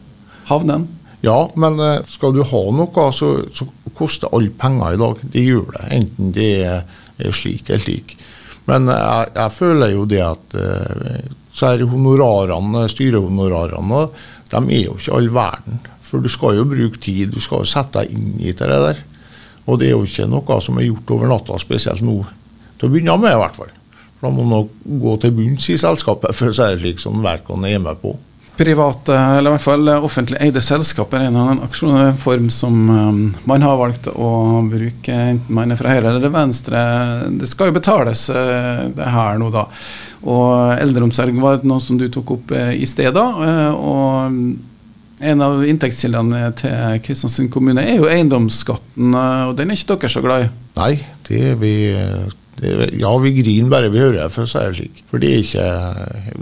havnene. 0.50 0.88
Ja, 1.20 1.50
men 1.60 1.80
eh, 1.84 2.00
skal 2.08 2.32
du 2.36 2.42
ha 2.46 2.62
noe, 2.72 3.06
så, 3.12 3.32
så 3.52 3.66
koster 3.96 4.32
alle 4.32 4.52
penger 4.56 4.96
i 4.96 5.00
dag. 5.00 5.20
Det 5.34 5.44
gjør 5.44 5.68
det. 5.76 5.84
Enten 5.98 6.32
det 6.36 6.50
er 6.64 7.36
slik 7.36 7.68
eller 7.68 7.84
slik. 7.84 8.16
Men 8.68 8.88
jeg, 8.92 9.30
jeg 9.34 9.52
føler 9.56 9.94
jo 9.94 10.06
det 10.08 10.22
at 10.24 10.56
eh, 10.56 11.30
så 11.52 11.72
er 11.72 11.88
honorarene, 11.90 12.86
styrehonorarene 12.88 14.04
de 14.50 14.60
er 14.74 14.86
jo 14.86 14.96
ikke 14.98 15.14
all 15.14 15.28
verden. 15.34 15.82
For 16.02 16.22
du 16.22 16.30
skal 16.32 16.56
jo 16.58 16.66
bruke 16.66 16.98
tid, 16.98 17.30
du 17.30 17.42
skal 17.42 17.62
jo 17.62 17.70
sette 17.70 18.00
deg 18.00 18.16
inn 18.16 18.40
i 18.40 18.54
det 18.56 18.66
der. 18.66 19.02
Og 19.68 19.78
det 19.78 19.90
er 19.90 19.94
jo 19.94 20.06
ikke 20.06 20.26
noe 20.30 20.56
som 20.64 20.80
er 20.80 20.88
gjort 20.88 21.12
over 21.14 21.30
natta, 21.30 21.58
spesielt 21.62 22.02
nå. 22.02 22.16
Til 22.80 22.88
å 22.88 22.90
begynne 22.90 23.18
med, 23.20 23.36
i 23.36 23.38
hvert 23.38 23.60
fall. 23.60 23.70
For 24.18 24.26
da 24.26 24.32
må 24.34 24.46
man 24.48 24.72
gå 25.04 25.14
til 25.22 25.36
bunns 25.36 25.68
i 25.70 25.78
selskapet, 25.78 26.34
for 26.38 26.56
så 26.56 26.70
er 26.70 26.74
det 26.74 26.82
slik 26.84 27.02
som 27.02 27.22
verkene 27.24 27.70
er 27.70 27.82
med 27.82 28.00
på 28.02 28.16
private, 28.60 29.16
eller 29.16 29.48
i 29.48 29.54
hvert 29.54 29.64
fall 29.64 29.90
offentlig 29.96 30.40
eide 30.44 30.60
selskaper 30.64 31.22
er 31.22 31.30
en 31.30 31.62
aksjonsform 31.64 32.50
som 32.52 32.76
um, 32.90 33.20
man 33.48 33.64
har 33.64 33.78
valgt 33.80 34.10
å 34.12 34.30
bruke, 34.68 35.14
enten 35.14 35.56
man 35.56 35.72
er 35.72 35.80
fra 35.80 35.94
høyre 35.94 36.12
eller 36.12 36.32
venstre. 36.34 36.82
Det 37.40 37.48
skal 37.48 37.70
jo 37.70 37.76
betales, 37.78 38.26
uh, 38.28 38.84
det 38.96 39.12
her 39.14 39.40
nå, 39.40 39.48
da. 39.54 39.64
Og 40.28 40.74
eldreomsorg 40.76 41.38
var 41.40 41.64
noe 41.64 41.80
som 41.80 41.96
du 42.00 42.10
tok 42.12 42.34
opp 42.36 42.52
uh, 42.52 42.68
i 42.76 42.88
sted, 42.88 43.14
da. 43.16 43.26
og 43.76 44.36
en 45.20 45.42
av 45.44 45.64
inntektskildene 45.68 46.46
til 46.56 47.00
Kristiansund 47.04 47.50
kommune 47.52 47.84
er 47.84 47.98
jo 48.00 48.08
eiendomsskatten, 48.08 49.16
og 49.16 49.56
den 49.56 49.72
er 49.72 49.80
ikke 49.80 49.96
dere 49.96 50.12
så 50.12 50.24
glad 50.24 50.46
i? 50.46 50.52
Nei, 50.80 50.94
det 51.28 51.42
er 51.50 51.58
vi 51.60 51.74
det, 52.60 52.90
ja, 53.00 53.10
vi 53.18 53.32
griner 53.32 53.70
bare 53.72 53.88
vi 53.92 54.02
hører 54.02 54.18
det, 54.18 54.26
for 54.34 54.44
å 54.44 54.50
si 54.50 54.60
det 54.60 54.76
slik. 54.76 54.98
For 55.08 55.22
det 55.22 55.30
er 55.32 55.46
ikke, 55.46 55.68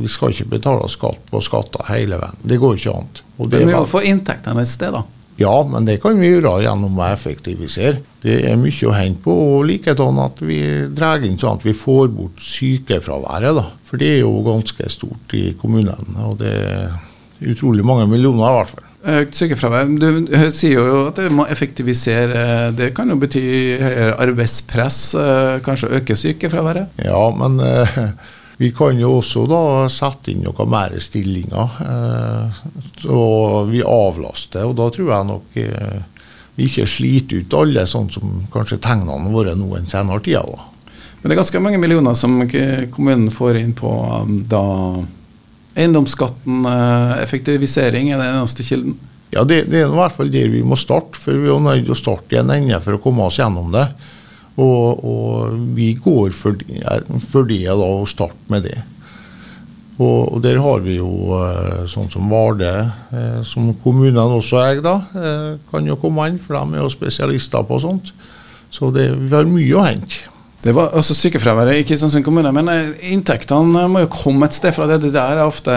vi 0.03 0.11
skal 0.11 0.35
ikke 0.35 0.49
betale 0.57 0.89
skatt 0.91 1.31
på 1.31 1.43
skatter 1.47 1.87
hele 1.93 2.19
veien. 2.19 2.41
Det 2.43 2.59
går 2.59 2.75
ikke 2.75 2.97
an. 2.97 3.13
Men 3.39 3.55
vi 3.55 3.71
må 3.71 3.85
få 3.87 4.03
inntektene 4.09 4.65
et 4.65 4.71
sted, 4.71 4.97
da. 4.97 5.05
Ja, 5.39 5.55
men 5.63 5.87
det 5.87 6.01
kan 6.03 6.19
vi 6.19 6.33
gjøre 6.33 6.57
gjennom 6.65 6.99
å 6.99 7.05
effektivisere. 7.07 8.01
Det 8.25 8.41
er 8.51 8.57
mye 8.59 8.89
å 8.91 8.97
hente 8.97 9.23
på. 9.23 9.37
Og 9.53 9.69
likedan 9.69 10.19
at 10.25 10.43
vi 10.43 10.59
drar 10.91 11.23
inn 11.23 11.39
sånn 11.39 11.61
at 11.61 11.67
vi 11.67 11.77
får 11.79 12.11
bort 12.17 12.43
sykefraværet. 12.43 13.55
da. 13.55 13.69
For 13.87 14.03
det 14.03 14.17
er 14.17 14.21
jo 14.25 14.33
ganske 14.47 14.91
stort 14.91 15.37
i 15.39 15.53
kommunene. 15.61 16.27
Og 16.27 16.41
det 16.43 16.51
er 16.59 17.53
utrolig 17.55 17.87
mange 17.87 18.09
millioner 18.11 18.51
i 18.51 18.57
hvert 18.59 18.75
fall. 18.75 18.88
Økt 18.99 19.37
sykefravær. 19.39 19.87
Du 19.95 20.33
sier 20.51 20.75
jo 20.75 21.03
at 21.07 21.21
det 21.21 21.31
må 21.31 21.45
effektivisere. 21.47 22.73
Det 22.75 22.91
kan 22.97 23.11
jo 23.13 23.19
bety 23.21 23.43
høyere 23.79 24.17
arbeidspress, 24.25 24.99
eh, 25.15 25.59
kanskje 25.63 25.93
øke 26.01 26.17
sykefraværet? 26.19 26.99
Ja, 27.07 27.21
men 27.31 27.61
eh, 27.63 28.01
vi 28.59 28.73
kan 28.75 28.99
jo 28.99 29.21
også 29.21 29.45
da 29.47 29.61
sette 29.93 30.33
inn 30.33 30.43
noe 30.43 30.67
mer 30.67 30.97
stillinger. 30.99 31.79
Eh, 31.87 32.59
så 33.05 33.21
vi 33.71 33.85
avlaster, 33.87 34.67
og 34.67 34.75
da 34.81 34.89
tror 34.91 35.13
jeg 35.15 35.29
nok 35.29 35.61
vi 36.59 36.67
ikke 36.67 36.89
sliter 36.91 37.45
ut 37.45 37.55
alle, 37.55 37.87
sånn 37.87 38.11
som 38.11 38.33
kanskje 38.51 38.81
tegnene 38.83 39.31
våre 39.31 39.55
nå 39.55 39.71
en 39.79 39.87
senere 39.87 40.25
tid. 40.27 40.43
Men 41.21 41.31
det 41.31 41.37
er 41.37 41.43
ganske 41.45 41.63
mange 41.63 41.79
millioner 41.79 42.19
som 42.19 42.35
kommunen 42.91 43.31
får 43.31 43.61
inn 43.63 43.77
på 43.79 43.93
da 44.51 44.65
Eiendomsskatten, 45.79 46.67
eh, 46.67 47.23
effektivisering, 47.23 48.11
er 48.11 48.19
den 48.19 48.41
eneste 48.41 48.67
kilden? 48.67 48.97
Ja, 49.31 49.45
det, 49.45 49.69
det, 49.71 49.83
er 49.83 49.91
i 49.91 49.99
hvert 49.99 50.17
fall 50.17 50.31
der 50.33 50.51
vi 50.51 50.65
må 50.67 50.79
starte. 50.81 51.19
For 51.21 51.37
vi 51.37 51.51
er 51.53 51.61
nødt 51.63 51.85
til 51.87 51.95
å 51.95 51.99
starte 51.99 52.35
i 52.35 52.41
en 52.41 52.51
ende 52.55 52.81
for 52.83 52.97
å 52.97 53.03
komme 53.03 53.27
oss 53.29 53.39
gjennom 53.39 53.71
det. 53.75 53.87
Og, 54.59 55.05
og 55.07 55.59
vi 55.77 55.93
går 55.95 56.33
for, 56.35 56.57
for, 57.23 57.47
det 57.47 57.67
da, 57.69 57.77
å 57.77 58.09
starte 58.11 58.51
med 58.51 58.67
det. 58.67 58.79
Og, 59.99 60.33
og, 60.33 60.41
der 60.43 60.59
har 60.63 60.83
vi 60.83 60.97
jo 60.97 61.11
eh, 61.37 61.85
sånn 61.91 62.11
som 62.11 62.31
Varde, 62.31 62.73
eh, 63.15 63.39
som 63.47 63.71
kommunene 63.83 64.39
også 64.39 64.59
eier, 64.63 64.83
da, 64.83 64.97
kan 65.71 65.87
jo 65.87 65.99
komme 66.01 66.27
inn, 66.31 66.39
for 66.43 66.59
de 66.59 66.79
er 66.79 66.85
jo 66.85 66.91
spesialister 66.95 67.67
på 67.67 67.79
sånt. 67.83 68.11
Så 68.75 68.91
det, 68.95 69.11
vi 69.15 69.31
har 69.35 69.47
mye 69.47 69.79
å 69.79 69.87
hente. 69.87 70.27
Det 70.69 70.75
var 70.77 70.93
altså 70.93 71.15
sykefraværet 71.17 71.79
i 71.81 71.85
Kristiansund 71.89 72.27
kommune, 72.27 72.51
men 72.53 72.69
eh, 72.69 72.91
inntektene 73.15 73.87
må 73.89 74.03
jo 74.03 74.11
komme 74.13 74.45
et 74.45 74.57
sted 74.57 74.75
fra. 74.77 74.85
Det, 74.91 74.99
det 75.07 75.15
der 75.15 75.39
er 75.41 75.49
ofte 75.49 75.73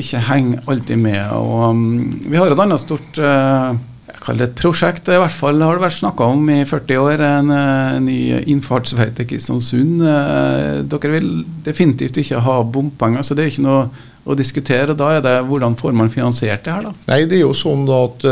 ikke 0.00 0.22
henger 0.30 0.70
alltid 0.70 0.96
med. 0.96 1.20
og 1.36 1.74
um, 1.74 1.82
Vi 2.24 2.38
har 2.40 2.48
et 2.48 2.62
annet 2.64 2.80
stort 2.80 3.20
uh, 3.20 3.76
jeg 4.08 4.22
kaller 4.24 4.40
det 4.40 4.48
et 4.48 4.62
prosjekt. 4.62 5.10
I 5.12 5.18
hvert 5.20 5.36
fall 5.36 5.60
har 5.60 5.76
det 5.76 5.84
vært 5.84 5.98
snakka 5.98 6.30
om 6.32 6.48
i 6.54 6.62
40 6.64 7.02
år. 7.02 7.24
En, 7.26 7.52
uh, 7.52 7.98
ny 8.00 8.16
innfartsvei 8.54 9.10
til 9.18 9.28
Kristiansund. 9.28 10.00
Uh, 10.00 10.80
dere 10.88 11.12
vil 11.18 11.28
definitivt 11.66 12.22
ikke 12.24 12.40
ha 12.46 12.62
bompenger, 12.64 13.26
så 13.26 13.36
det 13.36 13.44
er 13.44 13.52
ikke 13.52 13.66
noe 13.66 13.82
å 14.24 14.38
diskutere. 14.40 14.96
Da 14.96 15.18
er 15.18 15.26
det 15.26 15.36
hvordan 15.50 15.76
får 15.76 15.92
man 16.00 16.08
finansiert 16.16 16.64
det 16.64 16.78
her, 16.78 16.88
da? 16.88 16.94
Nei, 17.12 17.26
det 17.28 17.42
er 17.42 17.44
jo 17.44 17.52
sånn 17.60 17.84
da 17.88 18.00
at 18.08 18.26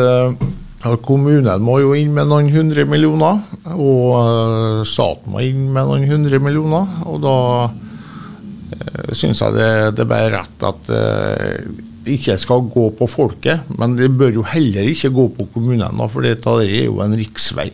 Kommunen 0.78 1.64
må 1.64 1.80
jo 1.82 1.94
inn 1.98 2.12
med 2.14 2.28
noen 2.30 2.48
hundre 2.54 2.84
millioner, 2.86 3.40
og 3.74 4.12
eh, 4.20 4.82
staten 4.86 5.34
må 5.34 5.42
inn 5.42 5.64
med 5.74 5.88
noen 5.88 6.06
hundre 6.06 6.38
millioner. 6.42 6.86
Og 7.10 7.18
da 7.24 7.34
uh, 7.66 9.10
syns 9.10 9.42
jeg 9.42 9.56
det, 9.56 9.68
det 9.98 10.04
er 10.04 10.10
bare 10.12 10.30
rett 10.36 10.66
at 10.68 10.86
det 10.88 12.14
ikke 12.14 12.38
skal 12.40 12.64
gå 12.70 12.86
på 12.98 13.10
folket. 13.10 13.66
Men 13.80 13.98
det 13.98 14.12
bør 14.14 14.38
jo 14.38 14.46
heller 14.46 14.86
ikke 14.88 15.12
gå 15.16 15.28
på 15.40 15.48
kommunen, 15.56 16.02
for 16.12 16.24
det 16.24 16.38
er 16.38 16.86
jo 16.86 17.02
en 17.04 17.16
riksvei. 17.18 17.70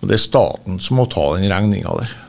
Og 0.00 0.08
det 0.08 0.18
er 0.18 0.24
staten 0.24 0.80
som 0.82 0.98
må 1.00 1.06
ta 1.12 1.26
den 1.36 1.48
regninga 1.52 1.92
der. 2.00 2.20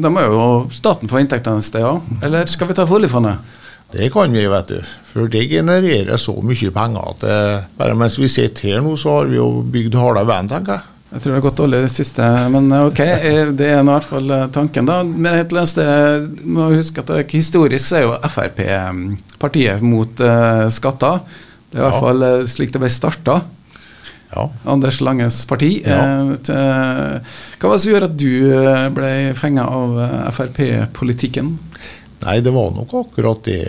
Da 0.00 0.10
må 0.12 0.22
jo 0.22 0.44
staten 0.72 1.10
få 1.10 1.20
inntektene 1.20 1.60
et 1.60 1.66
sted 1.66 1.84
òg, 1.84 2.06
eller 2.24 2.46
skal 2.50 2.70
vi 2.70 2.76
ta 2.78 2.86
oljefondet? 2.86 3.58
Det 3.92 4.10
kan 4.14 4.32
vi, 4.32 4.46
vet 4.46 4.70
du. 4.70 4.78
For 5.10 5.30
det 5.30 5.48
genererer 5.50 6.20
så 6.20 6.36
mye 6.46 6.70
penger 6.74 7.10
at 7.10 7.24
det, 7.24 7.40
bare 7.80 7.98
mens 7.98 8.18
vi 8.20 8.30
sitter 8.30 8.70
her 8.70 8.84
nå, 8.84 8.94
så 9.00 9.18
har 9.18 9.30
vi 9.30 9.40
jo 9.40 9.50
bygd 9.66 9.98
harde 9.98 10.22
veien, 10.28 10.50
tenker 10.50 10.78
jeg. 10.78 10.86
Jeg 11.10 11.22
tror 11.24 11.32
det 11.32 11.38
har 11.40 11.42
gått 11.42 11.58
dårlig 11.58 11.78
det 11.82 11.90
siste, 11.90 12.26
men 12.54 12.68
eh, 12.70 12.84
ok. 12.86 13.00
Eh, 13.02 13.48
det 13.58 13.66
er 13.66 13.80
i 13.80 13.86
hvert 13.88 14.06
fall 14.06 14.30
eh, 14.30 14.44
tanken, 14.54 14.86
da. 14.86 15.00
Men 15.02 15.40
annet 15.40 15.70
sted 15.72 16.28
må 16.46 16.68
huske 16.70 17.02
at 17.02 17.10
det, 17.10 17.24
historisk 17.34 17.82
så 17.88 17.98
er 17.98 18.04
jo 18.04 18.12
Frp 18.30 18.60
partiet 19.40 19.82
mot 19.82 20.22
skatter. 20.70 21.22
Det 21.70 21.78
er 21.78 21.82
i 21.82 21.86
hvert 21.88 22.04
fall 22.04 22.26
slik 22.50 22.74
det 22.74 22.82
ble 22.82 22.90
starta. 22.92 23.40
Ja. 24.30 24.44
Anders 24.70 25.00
Langes 25.02 25.40
parti. 25.50 25.80
Ja. 25.82 25.98
Eh, 26.30 27.34
hva 27.58 27.72
var 27.72 27.74
det 27.74 27.82
som 27.82 27.90
gjorde 27.90 28.10
at 28.12 28.18
du 28.20 28.94
ble 28.94 29.12
fenga 29.40 29.66
av 29.66 29.98
Frp-politikken? 30.36 31.56
Nei, 32.20 32.40
det 32.44 32.52
var 32.52 32.72
nok 32.74 32.94
akkurat 33.04 33.44
det, 33.46 33.64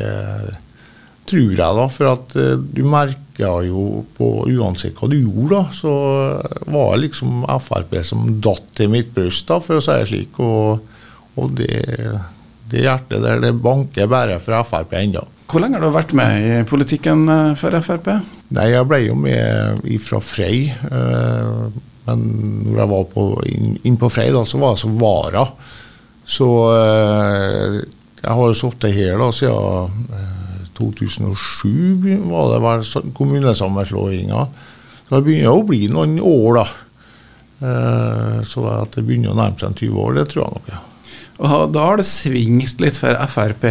tror 1.30 1.52
jeg, 1.52 1.58
da. 1.60 1.88
For 1.92 2.12
at 2.12 2.38
uh, 2.38 2.56
du 2.60 2.84
merka 2.88 3.52
jo 3.66 4.04
på 4.18 4.30
uansett 4.52 4.98
hva 5.00 5.10
du 5.12 5.18
gjorde, 5.18 5.56
da, 5.56 5.64
så 5.76 5.94
var 6.68 6.96
det 6.96 7.08
liksom 7.08 7.46
Frp 7.64 7.96
som 8.08 8.28
datt 8.44 8.74
til 8.78 8.92
mitt 8.94 9.14
bryst, 9.16 9.48
da, 9.50 9.62
for 9.64 9.80
å 9.80 9.86
si 9.86 9.96
det 9.96 10.10
slik. 10.12 10.42
Og, 10.44 10.82
og 11.40 11.54
det, 11.58 11.78
det, 12.72 12.84
hjertet 12.84 13.24
der, 13.24 13.40
det 13.44 13.56
banker 13.64 14.12
bare 14.12 14.42
for 14.44 14.60
Frp 14.68 14.98
ennå. 15.00 15.24
Hvor 15.52 15.64
lenge 15.64 15.80
har 15.80 15.84
du 15.84 15.92
vært 15.92 16.14
med 16.16 16.46
i 16.48 16.52
politikken 16.64 17.26
eh, 17.28 17.56
for 17.60 17.76
Frp? 17.84 18.08
Nei, 18.56 18.70
Jeg 18.72 18.88
ble 18.88 19.02
jo 19.04 19.18
med 19.20 19.88
fra 20.00 20.22
Frei. 20.24 20.68
Uh, 20.88 21.72
men 22.08 22.24
når 22.68 22.78
jeg 22.80 22.92
var 22.92 23.10
på, 23.12 23.26
inn, 23.52 23.74
inn, 23.88 23.98
på 24.00 24.10
Frei, 24.12 24.30
da, 24.34 24.46
så 24.48 24.60
var 24.62 24.76
jeg 24.76 24.84
som 24.86 24.96
vara. 25.00 25.44
Så 26.32 26.48
jeg 28.22 28.38
har 28.38 28.52
jo 28.52 28.58
sittet 28.58 28.94
her 28.94 29.18
da 29.18 29.32
siden 29.34 30.30
2007, 30.78 32.12
eh, 32.12 32.30
var 32.30 32.54
det 32.54 32.62
vel 32.64 33.12
kommunesammenslåinga. 33.18 34.46
Så 35.08 35.16
det 35.16 35.26
begynner 35.26 35.58
å 35.58 35.66
bli 35.68 35.88
noen 35.92 36.20
år, 36.20 36.62
da. 36.62 36.66
Eh, 37.62 38.38
så 38.48 38.66
at 38.74 38.96
det 38.96 39.06
begynner 39.06 39.34
å 39.34 39.38
nærme 39.38 39.60
seg 39.60 39.76
20 39.84 40.02
år, 40.06 40.16
det 40.18 40.30
tror 40.32 40.46
jeg 40.46 40.56
nok. 40.56 40.72
ja. 40.72 40.80
Og 41.42 41.72
da 41.74 41.86
har 41.88 41.98
det 41.98 42.06
svingt 42.06 42.82
litt 42.82 42.98
for 43.02 43.18
Frp. 43.34 43.66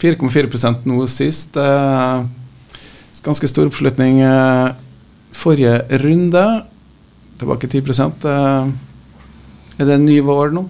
4,4 0.00 0.64
eh, 0.70 0.84
nå 0.86 1.06
sist. 1.10 1.58
Ganske 3.20 3.48
stor 3.50 3.66
oppslutning 3.66 4.22
forrige 5.36 5.82
runde. 6.00 6.44
Tilbake 7.40 7.66
10% 7.68 8.24
Er 9.80 9.84
det 9.88 9.94
en 9.96 10.04
ny 10.04 10.20
vår 10.20 10.52
nå? 10.52 10.68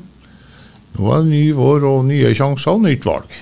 Nå 0.97 1.13
er 1.13 1.23
det 1.23 1.31
ny 1.31 1.45
vår 1.57 1.87
og 1.89 2.03
nye 2.09 2.33
sjanser 2.37 2.75
og 2.75 2.85
nytt 2.87 3.07
valg. 3.07 3.39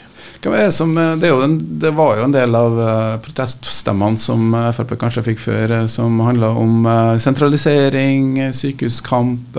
Som, 0.70 0.98
eh, 0.98 1.16
det, 1.18 1.28
en, 1.28 1.56
det, 1.80 1.90
var 1.90 2.16
jo 2.16 2.24
en 2.28 2.34
del 2.34 2.54
av 2.54 2.76
uh, 2.78 3.16
proteststemmene 3.22 4.20
som 4.22 4.52
uh, 4.54 4.68
Frp 4.70 4.94
kanskje 5.00 5.24
fikk 5.26 5.40
før, 5.42 5.74
som 5.90 6.20
handla 6.22 6.52
om 6.54 6.86
sentralisering, 7.18 8.52
sykehuskamp. 8.54 9.58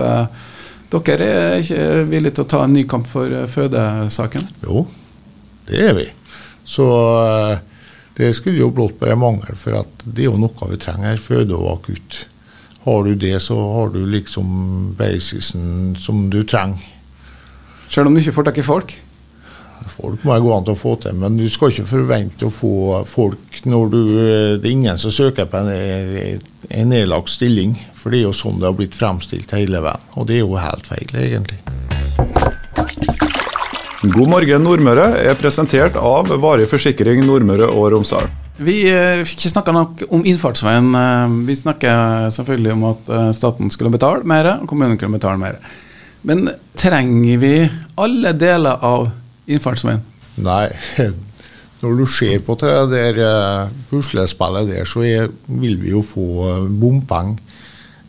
dere 0.90 1.26
er 1.26 1.58
ikke 1.60 1.82
villige 2.08 2.38
til 2.38 2.46
å 2.46 2.50
ta 2.54 2.62
en 2.64 2.72
ny 2.74 2.86
kamp 2.88 3.06
for 3.06 3.28
fødesaken? 3.46 4.48
Jo, 4.64 4.86
det 5.68 5.84
er 5.90 5.94
vi. 5.98 6.06
Så 6.64 6.86
det 8.16 8.32
skulle 8.34 8.62
jo 8.62 8.72
blott 8.72 8.98
bare 9.00 9.18
mangle, 9.20 9.54
for 9.56 9.82
at 9.82 10.02
det 10.04 10.24
er 10.24 10.30
jo 10.30 10.40
noe 10.40 10.70
vi 10.72 10.80
trenger. 10.80 11.20
Føde 11.20 11.58
og 11.58 11.74
akutt. 11.76 12.24
Har 12.86 13.04
du 13.04 13.14
det, 13.14 13.36
så 13.44 13.58
har 13.74 13.92
du 13.92 14.00
liksom 14.08 14.94
basisen 14.98 15.94
som 16.00 16.30
du 16.32 16.40
trenger. 16.48 16.80
Selv 17.90 18.06
om 18.06 18.14
du 18.14 18.20
ikke 18.22 18.36
får 18.36 18.46
tak 18.46 18.58
i 18.62 18.66
folk? 18.66 18.92
Folk 19.90 20.22
må 20.22 20.36
jeg 20.36 20.44
gå 20.44 20.50
an 20.54 20.66
til 20.68 20.76
å 20.76 20.78
få 20.78 20.92
til, 21.02 21.16
men 21.18 21.38
du 21.40 21.46
skal 21.50 21.72
ikke 21.72 21.88
forvente 21.88 22.46
å 22.46 22.52
få 22.54 23.00
folk 23.08 23.56
når 23.66 23.90
du, 23.90 24.00
det 24.60 24.68
er 24.68 24.70
ingen 24.70 25.00
som 25.00 25.10
søker 25.10 25.48
på 25.50 25.58
en, 25.58 25.70
en 26.68 26.92
nedlagt 26.92 27.32
stilling. 27.32 27.74
For 27.98 28.12
det 28.12 28.20
er 28.20 28.28
jo 28.28 28.36
sånn 28.36 28.60
det 28.60 28.68
har 28.68 28.76
blitt 28.78 28.94
fremstilt 28.96 29.50
hele 29.56 29.82
veien. 29.82 30.06
Og 30.14 30.28
det 30.30 30.38
er 30.38 30.44
jo 30.44 30.54
helt 30.60 30.86
feil, 30.86 31.10
egentlig. 31.18 31.58
God 34.14 34.30
morgen 34.32 34.64
Nordmøre 34.64 35.10
er 35.26 35.36
presentert 35.36 35.98
av 35.98 36.30
Varig 36.40 36.70
forsikring 36.70 37.26
Nordmøre 37.26 37.66
og 37.74 37.90
Romsdal. 37.96 38.30
Vi 38.60 38.84
eh, 38.88 39.26
fikk 39.26 39.40
ikke 39.40 39.54
snakka 39.56 39.74
nok 39.74 40.06
om 40.14 40.24
innfartsveien. 40.30 40.94
Eh, 40.94 41.38
vi 41.50 41.58
snakker 41.58 42.30
selvfølgelig 42.38 42.74
om 42.76 42.90
at 42.94 43.14
eh, 43.18 43.30
staten 43.36 43.72
skulle 43.74 43.92
betale 43.92 44.22
mer, 44.28 44.54
og 44.60 44.68
kommunen 44.70 45.00
kunne 45.00 45.18
betale 45.18 45.40
mer. 45.40 45.58
Men 46.22 46.50
trenger 46.76 47.40
vi 47.40 47.54
alle 48.00 48.32
deler 48.36 48.84
av 48.84 49.08
innfartsveien? 49.50 50.02
Nei. 50.44 50.68
Når 51.80 51.94
du 51.96 52.04
ser 52.12 52.42
på 52.44 52.58
det 52.60 52.74
der 52.92 53.20
uh, 53.24 53.70
puslespillet 53.88 54.68
der, 54.68 54.88
så 54.88 55.04
er, 55.06 55.30
vil 55.48 55.78
vi 55.80 55.94
jo 55.94 56.02
få 56.04 56.26
uh, 56.44 56.66
bompenger. 56.68 57.40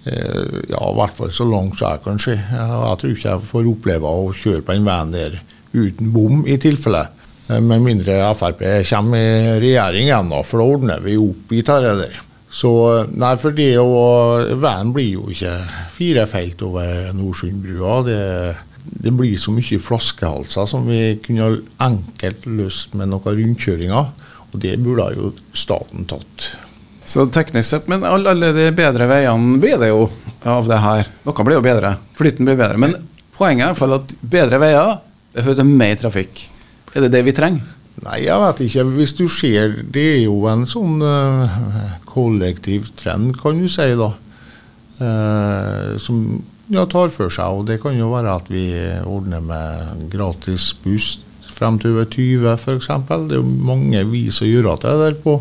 Uh, 0.01 0.59
ja, 0.67 0.81
i 0.81 0.97
hvert 0.97 1.15
fall 1.15 1.31
så 1.31 1.45
langt 1.47 1.77
som 1.79 1.93
jeg 1.93 2.03
kan 2.03 2.19
se. 2.19 2.35
Jeg 2.35 2.99
tror 2.99 3.13
ikke 3.13 3.29
jeg 3.29 3.47
får 3.53 3.71
oppleve 3.71 4.11
å 4.11 4.33
kjøre 4.35 4.65
på 4.65 4.75
den 4.75 4.89
veien 4.89 5.15
der 5.15 5.39
uten 5.71 6.11
bom, 6.11 6.43
i 6.43 6.59
tilfelle. 6.59 7.05
Med 7.51 7.83
mindre 7.83 8.17
Frp 8.37 8.61
kommer 8.87 9.19
i 9.19 9.55
regjering 9.59 10.07
igjen, 10.07 10.35
for 10.47 10.61
da 10.61 10.67
ordner 10.75 11.01
vi 11.03 11.17
opp 11.19 11.51
i 11.51 11.63
det 11.67 11.95
der. 12.03 12.19
Så 12.51 12.71
nei, 13.15 13.35
for 13.39 13.55
det 13.55 13.77
å 13.79 14.01
Veien 14.59 14.91
blir 14.91 15.13
jo 15.13 15.29
ikke 15.31 15.53
fire 15.95 16.25
felt 16.27 16.61
over 16.67 17.13
Nordsundbrua. 17.15 17.93
Det, 18.07 18.17
det 19.07 19.13
blir 19.15 19.37
så 19.39 19.53
mye 19.55 19.79
flaskehalser 19.79 20.67
som 20.67 20.89
vi 20.89 21.15
kunne 21.23 21.53
enkelt 21.81 22.49
løst 22.51 22.97
med 22.99 23.13
noen 23.13 23.39
rundkjøringer. 23.39 24.11
Og 24.51 24.59
det 24.59 24.75
burde 24.83 25.07
jo 25.15 25.31
staten 25.55 26.03
tatt. 26.09 26.51
Så 27.07 27.25
teknisk 27.33 27.69
sett, 27.69 27.87
men 27.91 28.03
alle, 28.05 28.35
alle 28.35 28.51
de 28.55 28.67
bedre 28.75 29.07
veiene 29.09 29.57
blir 29.61 29.79
det 29.81 29.89
jo 29.89 30.09
av 30.47 30.67
det 30.67 30.79
her. 30.83 31.07
Noe 31.25 31.45
blir 31.47 31.57
jo 31.57 31.65
bedre. 31.65 31.95
Flyten 32.19 32.47
blir 32.47 32.59
bedre. 32.59 32.79
Men 32.83 32.97
poenget 33.37 33.63
er 33.63 33.69
i 33.69 33.71
hvert 33.71 33.79
fall 33.79 33.97
at 33.97 34.13
bedre 34.35 34.59
veier 34.61 34.97
det 35.31 35.45
fører 35.45 35.61
til 35.61 35.71
mer 35.71 35.95
trafikk. 35.99 36.43
Er 36.91 37.05
det 37.05 37.13
det 37.15 37.23
vi 37.23 37.33
trenger? 37.35 37.63
Nei, 37.99 38.21
jeg 38.23 38.39
vet 38.41 38.61
ikke. 38.65 38.85
Hvis 38.95 39.13
du 39.17 39.25
ser 39.29 39.75
Det 39.93 40.05
er 40.15 40.21
jo 40.23 40.37
en 40.49 40.63
sånn 40.69 41.01
uh, 41.03 41.57
kollektiv 42.07 42.89
trend, 42.99 43.35
kan 43.41 43.59
du 43.59 43.67
si, 43.71 43.89
da. 43.99 44.13
Uh, 45.01 45.97
som 46.01 46.23
ja, 46.71 46.85
tar 46.89 47.11
for 47.13 47.33
seg. 47.33 47.59
Og 47.59 47.67
det 47.67 47.81
kan 47.83 47.97
jo 47.97 48.13
være 48.13 48.37
at 48.39 48.51
vi 48.51 48.65
ordner 49.03 49.43
med 49.43 50.07
gratis 50.13 50.71
buss 50.83 51.19
frem 51.51 51.77
til 51.81 51.93
over 51.93 52.07
20 52.09 52.47
f.eks. 52.55 52.89
Det 53.09 53.35
er 53.35 53.41
jo 53.41 53.57
mange 53.67 54.05
vis 54.09 54.39
å 54.41 54.49
gjøre 54.49 54.79
det 54.85 54.95
der 55.03 55.19
på. 55.21 55.37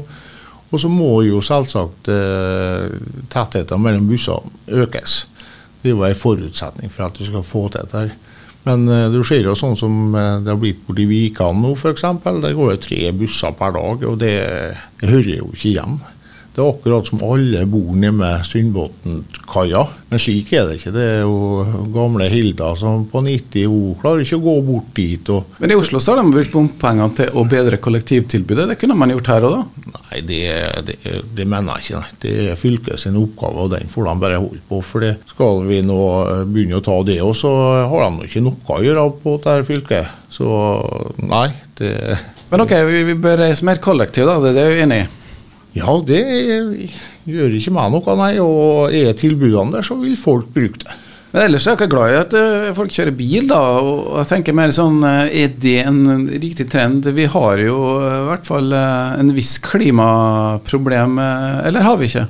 Og 0.71 0.79
så 0.79 0.91
må 0.91 1.23
jo 1.27 1.41
selvsagt 1.43 2.11
uh, 2.13 2.91
tettheten 3.33 3.83
mellom 3.83 4.11
bussene 4.11 4.83
økes. 4.85 5.25
Det 5.81 5.91
er 5.91 5.97
jo 5.97 6.05
en 6.05 6.19
forutsetning 6.19 6.93
for 6.93 7.07
at 7.07 7.17
du 7.17 7.25
skal 7.25 7.47
få 7.47 7.69
til 7.73 7.89
dette. 7.89 8.30
Men 8.68 8.87
uh, 8.90 9.09
du 9.12 9.23
ser 9.25 9.46
jo 9.46 9.57
sånn 9.57 9.77
som 9.79 10.14
uh, 10.14 10.38
det 10.42 10.53
har 10.53 10.61
blitt 10.61 10.83
borti 10.87 11.07
Vikan 11.09 11.62
nå, 11.62 11.75
f.eks. 11.79 12.05
Det 12.44 12.55
går 12.57 12.75
jo 12.75 12.81
tre 12.85 13.03
busser 13.16 13.55
per 13.57 13.77
dag, 13.77 14.09
og 14.11 14.18
det, 14.20 14.35
det 15.01 15.12
hører 15.12 15.37
jo 15.38 15.53
ikke 15.55 15.75
hjem. 15.77 16.01
Det 16.51 16.63
er 16.63 16.69
akkurat 16.69 17.07
som 17.07 17.21
alle 17.23 17.63
bor 17.71 17.95
nede 17.95 18.31
Sundbotnkaia. 18.47 19.85
Men 20.11 20.19
slik 20.23 20.51
er 20.53 20.67
det 20.67 20.81
ikke. 20.81 20.93
Det 20.95 21.05
er 21.07 21.21
jo 21.23 21.63
gamle 21.95 22.27
Hilda 22.33 22.73
som 22.79 23.05
på 23.11 23.23
90 23.23 23.69
hun 23.71 23.95
klarer 24.01 24.25
ikke 24.25 24.41
å 24.41 24.43
gå 24.43 24.55
bort 24.67 24.89
dit. 24.97 25.31
Men 25.63 25.71
i 25.71 25.77
Oslo 25.79 26.01
så 26.03 26.17
har 26.17 26.21
de 26.21 26.33
brukt 26.35 26.51
bompengene 26.55 27.15
til 27.21 27.39
å 27.39 27.45
bedre 27.47 27.79
kollektivtilbudet. 27.83 28.67
Det 28.73 28.79
kunne 28.81 28.97
man 28.99 29.15
gjort 29.15 29.31
her 29.31 29.47
òg, 29.47 29.61
da? 29.61 29.93
Nei, 30.01 30.23
det, 30.27 30.41
det, 30.89 30.97
det 31.39 31.47
mener 31.47 31.79
jeg 31.79 31.87
ikke. 31.87 32.01
Nei. 32.03 32.19
Det 32.25 32.35
er 32.49 32.59
fylket 32.59 33.05
sin 33.05 33.21
oppgave, 33.21 33.69
og 33.69 33.71
den 33.77 33.93
får 33.93 34.11
de 34.11 34.17
bare 34.27 34.43
holde 34.43 34.65
på. 34.67 34.83
For 34.91 35.07
det 35.07 35.13
skal 35.31 35.63
vi 35.71 35.79
nå 35.87 36.01
begynne 36.51 36.81
å 36.81 36.85
ta 36.85 36.99
det, 37.07 37.21
òg, 37.23 37.37
så 37.39 37.55
har 37.93 38.09
de 38.09 38.27
ikke 38.27 38.43
noe 38.49 38.75
å 38.75 38.83
gjøre 38.83 39.07
på 39.23 39.37
dette 39.39 39.71
fylket. 39.71 40.19
Så 40.35 40.51
nei, 41.23 41.47
det 41.79 41.95
Men 42.51 42.65
ok, 42.65 42.75
vi, 42.91 43.07
vi 43.07 43.15
bør 43.23 43.45
reise 43.45 43.67
mer 43.67 43.79
kollektiv, 43.83 44.27
da. 44.27 44.41
Det 44.43 44.59
er 44.59 44.75
jeg 44.75 44.85
enig 44.89 45.03
i. 45.05 45.09
Ja, 45.77 45.93
det 46.03 46.23
gjør 47.31 47.55
ikke 47.55 47.75
meg 47.75 47.93
noe, 47.95 48.17
nei. 48.19 48.33
Og 48.43 48.97
er 48.97 49.15
tilbudene 49.19 49.77
der, 49.77 49.87
så 49.87 49.99
vil 50.01 50.19
folk 50.19 50.51
bruke 50.55 50.83
det. 50.83 50.97
Men 51.31 51.45
ellers 51.45 51.63
er 51.63 51.77
jeg 51.77 51.79
ikke 51.79 51.93
glad 51.93 52.11
i 52.11 52.19
at 52.19 52.33
eh, 52.35 52.73
folk 52.75 52.91
kjører 52.91 53.15
bil, 53.15 53.45
da. 53.53 53.61
Og 53.79 54.17
jeg 54.19 54.31
tenker 54.33 54.57
mer 54.59 54.73
sånn 54.75 54.99
eh, 55.07 55.45
Er 55.45 55.53
det 55.63 55.77
en 55.87 56.27
riktig 56.27 56.67
trend? 56.73 57.07
Vi 57.15 57.29
har 57.31 57.63
jo 57.63 57.77
eh, 58.01 58.17
i 58.17 58.27
hvert 58.33 58.51
fall 58.51 58.75
en 58.75 59.31
viss 59.37 59.55
klimaproblem, 59.63 61.21
eller 61.71 61.87
har 61.87 62.01
vi 62.01 62.11
ikke? 62.11 62.27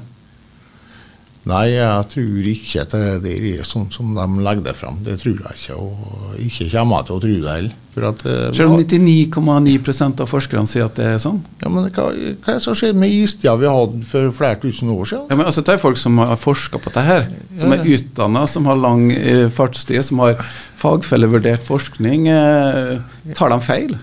Nei, 1.49 1.71
jeg 1.73 2.09
tror 2.13 2.49
ikke 2.51 2.83
at 2.85 2.95
det 3.25 3.31
er 3.33 3.63
sånn 3.65 3.87
som 3.95 4.11
de 4.13 4.43
legger 4.45 4.67
det 4.67 4.75
fram. 4.77 4.99
Det 5.07 5.15
tror 5.23 5.39
jeg 5.41 5.57
ikke, 5.57 5.77
og 5.81 6.35
ikke 6.45 6.67
kommer 6.75 7.01
jeg 7.01 7.07
til 7.09 7.15
å 7.15 7.23
tro 7.23 7.37
det 7.41 7.55
heller. 7.55 7.79
At, 8.11 8.21
eh, 8.29 8.53
Selv 8.55 8.75
om 8.75 8.83
99,9% 8.83 10.21
av 10.21 10.29
forskerne 10.31 10.69
sier 10.69 10.85
at 10.87 10.99
det 11.01 11.07
er 11.15 11.17
sånn. 11.21 11.41
Ja, 11.63 11.73
men 11.73 11.89
hva, 11.89 12.11
hva 12.13 12.53
er 12.53 12.59
det 12.59 12.65
som 12.65 12.77
skjedde 12.77 13.01
med 13.01 13.15
istida 13.17 13.57
vi 13.61 13.71
hadde 13.73 14.03
for 14.11 14.29
flere 14.37 14.61
tusen 14.63 14.93
år 14.93 15.09
siden? 15.09 15.25
Ja, 15.33 15.39
men 15.41 15.49
altså, 15.49 15.65
Det 15.65 15.75
er 15.75 15.83
folk 15.83 15.99
som 16.01 16.21
har 16.21 16.37
forska 16.41 16.79
på 16.79 16.93
dette 16.93 17.07
her, 17.09 17.27
som 17.59 17.73
er 17.73 17.89
utdanna, 17.97 18.45
som 18.47 18.69
har 18.69 18.77
lang 18.77 19.09
eh, 19.17 19.49
fartstid, 19.49 20.05
som 20.07 20.21
har 20.21 20.37
fagfellevurdert 20.81 21.65
forskning. 21.67 22.29
Eh, 22.29 23.01
tar 23.35 23.53
de 23.57 23.61
feil? 23.65 23.97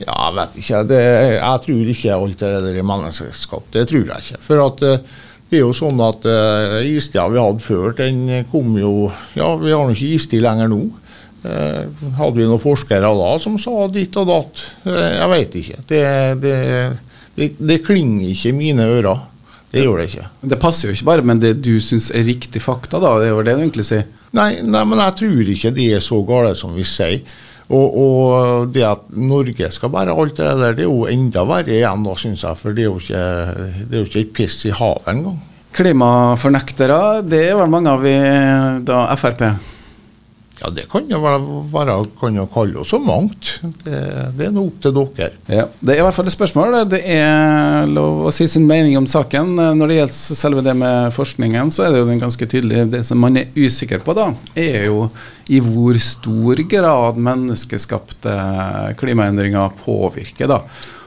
Ja, 0.00 0.14
jeg 0.28 0.36
vet 0.38 0.60
ikke. 0.62 0.84
Det, 0.88 1.00
jeg 1.34 1.64
tror 1.66 1.90
ikke 1.96 2.14
alt 2.20 2.38
det 2.44 2.52
der 2.68 2.78
er 2.80 2.86
menneskeskapt. 2.88 3.72
Det 3.74 3.88
tror 3.90 4.06
jeg 4.06 4.24
ikke. 4.28 4.40
For 4.44 4.64
at 4.64 4.86
eh, 4.86 5.18
det 5.50 5.58
er 5.58 5.64
jo 5.64 5.74
sånn 5.74 5.98
at 6.06 6.26
uh, 6.30 6.78
istida 6.86 7.26
vi 7.32 7.40
hadde 7.42 7.64
før, 7.64 7.90
den 7.98 8.44
kom 8.52 8.76
jo 8.78 9.10
Ja, 9.34 9.52
vi 9.58 9.72
har 9.74 9.82
nå 9.88 9.96
ikke 9.96 10.14
istid 10.14 10.44
lenger 10.44 10.70
nå. 10.70 10.84
Uh, 11.42 11.88
hadde 12.18 12.36
vi 12.36 12.46
noen 12.46 12.62
forskere 12.62 13.10
da 13.16 13.30
som 13.42 13.56
sa 13.58 13.88
ditt 13.90 14.14
og 14.20 14.28
datt? 14.30 14.62
Uh, 14.86 14.94
jeg 14.94 15.32
vet 15.34 15.58
ikke. 15.62 15.82
Det, 15.88 16.04
det, 16.44 16.54
det, 17.34 17.50
det 17.58 17.80
klinger 17.86 18.30
ikke 18.30 18.52
i 18.52 18.56
mine 18.60 18.86
ører. 18.94 19.26
Det 19.70 19.84
gjør 19.84 20.00
det 20.00 20.08
ikke. 20.10 20.28
Det 20.50 20.58
passer 20.62 20.88
jo 20.88 20.94
ikke 20.94 21.08
bare, 21.10 21.26
men 21.26 21.42
det 21.42 21.52
du 21.62 21.76
syns 21.82 22.10
er 22.14 22.26
riktig 22.26 22.62
fakta, 22.62 22.98
da. 23.02 23.14
Det 23.18 23.28
er 23.28 23.34
jo 23.34 23.44
det 23.46 23.54
du 23.54 23.62
egentlig 23.62 23.86
sier. 23.86 24.06
Nei, 24.36 24.50
nei, 24.62 24.82
men 24.86 25.02
jeg 25.02 25.16
tror 25.20 25.52
ikke 25.54 25.74
det 25.74 25.86
er 25.96 26.02
så 26.02 26.18
galt 26.26 26.58
som 26.58 26.74
vi 26.78 26.86
sier. 26.86 27.22
Og, 27.70 27.98
og 28.02 28.72
det 28.74 28.82
at 28.82 29.04
Norge 29.14 29.68
skal 29.70 29.92
bære 29.94 30.14
alt 30.18 30.40
det 30.40 30.48
der, 30.58 30.74
det 30.74 30.84
er 30.84 30.88
jo 30.88 31.06
enda 31.06 31.44
verre 31.46 31.70
igjen, 31.76 32.02
da, 32.06 32.16
syns 32.18 32.42
jeg. 32.42 32.58
For 32.58 32.74
det 32.74 32.86
er 32.86 32.90
jo 32.90 34.04
ikke, 34.06 34.24
et 34.24 34.32
piss 34.34 34.64
i 34.66 34.74
havet 34.74 35.06
engang. 35.12 35.38
Klimafornektere, 35.76 37.20
det 37.22 37.44
vel 37.54 37.70
mange 37.70 37.92
av 37.94 38.06
i 38.06 38.16
da 38.86 39.04
Frp? 39.14 39.44
Ja, 40.60 40.68
det 40.76 40.82
kan 40.92 41.06
jo 41.08 41.18
være, 41.72 41.94
kan 42.20 42.34
jo 42.36 42.44
kalle 42.52 42.82
oss 42.82 42.90
så 42.92 42.98
mangt. 43.00 43.54
Det, 43.84 44.00
det 44.36 44.44
er 44.44 44.52
nå 44.52 44.66
opp 44.68 44.82
til 44.84 44.92
dere. 44.92 45.30
Ja, 45.48 45.64
Det 45.80 45.94
er 45.94 46.02
i 46.02 46.04
hvert 46.04 46.16
fall 46.18 46.28
et 46.28 46.34
spørsmål. 46.34 46.76
Det 46.92 47.00
er 47.14 47.88
lov 47.88 48.26
å 48.28 48.32
si 48.34 48.44
sin 48.50 48.66
mening 48.68 48.98
om 49.00 49.08
saken. 49.08 49.54
Når 49.56 49.88
det 49.88 49.96
gjelder 49.96 50.38
selve 50.42 50.64
det 50.66 50.76
med 50.76 51.16
forskningen, 51.16 51.72
så 51.72 51.86
er 51.86 51.94
det 51.94 52.02
jo 52.02 52.10
den 52.10 52.20
ganske 52.20 52.50
tydelig. 52.52 52.84
Det 52.92 53.02
som 53.08 53.22
man 53.24 53.40
er 53.40 53.48
usikker 53.56 54.04
på, 54.04 54.12
da, 54.18 54.28
er 54.52 54.90
jo 54.90 55.08
i 55.50 55.62
hvor 55.64 55.96
stor 56.04 56.60
grad 56.70 57.16
menneskeskapte 57.16 58.36
klimaendringer 59.00 59.72
påvirker. 59.80 60.50
da, 60.50 60.60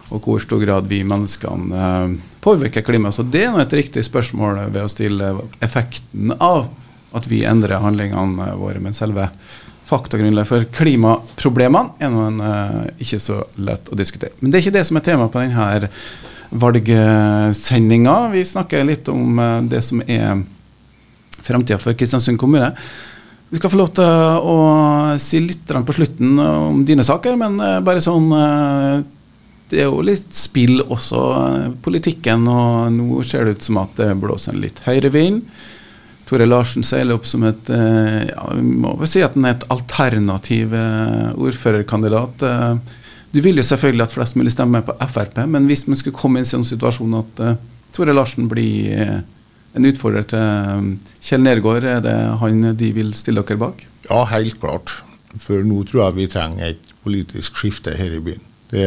Og 0.09 0.21
hvor 0.25 0.41
stor 0.41 0.65
grad 0.65 0.89
vi 0.89 1.03
menneskene 1.05 1.85
eh, 1.85 2.15
påvirker 2.43 2.81
klimaet. 2.85 3.15
Så 3.15 3.23
det 3.23 3.45
er 3.45 3.53
nå 3.53 3.61
et 3.61 3.77
riktig 3.77 4.03
spørsmål 4.09 4.65
ved 4.73 4.81
å 4.81 4.91
stille 4.91 5.35
effekten 5.61 6.33
av 6.39 6.65
at 7.13 7.27
vi 7.29 7.43
endrer 7.47 7.81
handlingene 7.83 8.53
våre. 8.59 8.81
Men 8.83 8.95
selve 8.97 9.29
faktagrunnlaget 9.89 10.49
for 10.49 10.65
klimaproblemene 10.77 11.97
er 12.01 12.11
en 12.11 12.41
uh, 12.41 12.83
ikke 13.01 13.19
så 13.21 13.41
lett 13.61 13.89
å 13.91 13.97
diskutere. 13.99 14.35
Men 14.39 14.51
det 14.51 14.59
er 14.59 14.65
ikke 14.65 14.77
det 14.77 14.85
som 14.89 14.99
er 14.99 15.05
tema 15.05 15.29
på 15.31 15.43
denne 15.43 15.89
valgsendinga. 16.53 18.17
Vi 18.33 18.43
snakker 18.47 18.85
litt 18.87 19.09
om 19.11 19.41
uh, 19.41 19.57
det 19.67 19.83
som 19.85 20.03
er 20.05 20.43
framtida 21.43 21.79
for 21.81 21.97
Kristiansund 21.99 22.39
kommune. 22.39 22.71
Du 23.51 23.59
skal 23.59 23.69
få 23.69 23.81
lov 23.81 23.91
til 23.93 24.07
å 24.49 24.57
si 25.21 25.41
litt 25.43 25.69
på 25.69 25.93
slutten 25.93 26.39
om 26.41 26.79
dine 26.87 27.03
saker, 27.05 27.35
men 27.37 27.59
bare 27.85 28.01
sånn 28.01 28.31
Det 29.69 29.83
er 29.83 29.91
jo 29.91 29.99
litt 30.01 30.33
spill 30.33 30.81
også, 30.81 31.19
politikken, 31.85 32.47
og 32.49 32.95
nå 32.95 33.19
ser 33.27 33.45
det 33.45 33.59
ut 33.59 33.67
som 33.67 33.77
at 33.83 33.93
det 33.99 34.09
blåser 34.17 34.55
en 34.55 34.63
litt 34.63 34.81
høyrevind. 34.87 35.43
Tore 36.29 36.47
Larsen 36.47 36.85
seiler 36.87 37.17
opp 37.17 37.27
som 37.27 37.43
et 37.47 37.69
eh, 37.73 38.23
ja, 38.29 38.47
vi 38.55 38.63
må 38.63 38.93
vel 38.99 39.09
si 39.11 39.23
at 39.25 39.35
han 39.35 39.47
er 39.47 39.57
et 39.57 39.67
alternativ 39.73 40.73
eh, 40.77 41.29
ordførerkandidat. 41.35 42.45
Eh, 42.47 42.97
du 43.33 43.41
vil 43.43 43.59
jo 43.59 43.65
selvfølgelig 43.67 44.05
at 44.05 44.15
flest 44.15 44.37
mulig 44.39 44.53
stemmer 44.53 44.85
på 44.87 44.95
Frp, 45.09 45.41
men 45.49 45.67
hvis 45.67 45.87
man 45.89 45.99
skulle 45.99 46.15
komme 46.15 46.39
i 46.39 46.45
en 46.45 46.49
sånn 46.49 46.67
situasjon 46.67 47.17
at 47.17 47.41
Tore 47.93 48.13
Larsen 48.13 48.45
blir 48.49 48.93
en 49.73 49.87
utfordrer 49.89 50.27
til 50.29 50.91
Kjell 51.17 51.41
Nergård, 51.41 51.87
er 51.89 52.03
det 52.05 52.13
han 52.43 52.61
de 52.77 52.91
vil 52.93 53.09
stille 53.17 53.41
dere 53.41 53.57
bak? 53.61 53.81
Ja, 54.05 54.21
helt 54.29 54.59
klart. 54.61 54.93
For 55.41 55.65
nå 55.65 55.81
tror 55.89 56.05
jeg 56.05 56.17
vi 56.19 56.29
trenger 56.29 56.75
et 56.75 56.93
politisk 57.03 57.57
skifte 57.57 57.95
her 57.97 58.13
i 58.13 58.21
byen. 58.21 58.45
Det, 58.69 58.85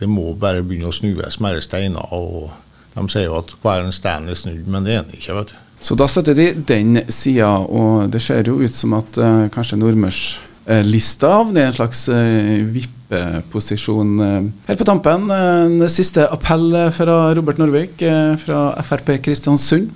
det 0.00 0.08
må 0.08 0.32
bare 0.40 0.64
begynne 0.64 0.88
å 0.88 0.96
snues 0.96 1.38
mer 1.40 1.60
steiner. 1.64 2.12
og 2.16 2.50
De 2.96 3.06
sier 3.12 3.28
jo 3.28 3.38
at 3.40 3.52
hver 3.62 3.84
en 3.84 3.94
stein 3.94 4.28
er 4.28 4.40
snudd, 4.40 4.66
men 4.68 4.88
det 4.88 4.96
er 4.96 5.04
den 5.04 5.20
ikke. 5.20 5.36
vet 5.36 5.52
du. 5.52 5.58
Så 5.80 5.96
da 5.96 6.06
støtter 6.08 6.36
de 6.36 6.52
den 6.68 7.00
sida, 7.08 7.48
og 7.64 8.12
det 8.12 8.20
ser 8.22 8.44
jo 8.48 8.58
ut 8.60 8.74
som 8.76 8.98
at 8.98 9.16
uh, 9.16 9.48
kanskje 9.52 9.78
Nordmørslista 9.80 11.30
uh, 11.30 11.36
havner 11.38 11.62
i 11.62 11.68
en 11.70 11.76
slags 11.76 12.04
uh, 12.12 12.60
vippeposisjon. 12.74 14.12
Uh, 14.20 14.50
helt 14.68 14.82
på 14.82 14.88
tampen, 14.88 15.30
en 15.32 15.88
siste 15.88 16.26
appell 16.28 16.76
fra 16.92 17.18
Robert 17.36 17.60
Norvik 17.62 18.04
fra 18.44 18.60
Frp 18.84 19.16
Kristiansund. 19.24 19.88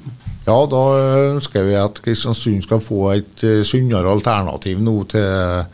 Ja, 0.44 0.56
da 0.68 0.82
ønsker 1.34 1.64
vi 1.68 1.76
at 1.80 2.00
Kristiansund 2.04 2.64
skal 2.64 2.80
få 2.84 3.06
et 3.14 3.44
sunnere 3.64 4.12
alternativ 4.12 4.80
nå 4.84 4.98
til 5.08 5.64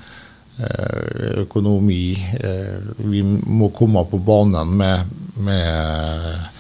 økonomi. 1.41 2.05
Vi 3.11 3.23
må 3.25 3.71
komme 3.75 4.05
på 4.07 4.21
banen 4.23 4.77
med, 4.79 5.11
med 5.43 6.60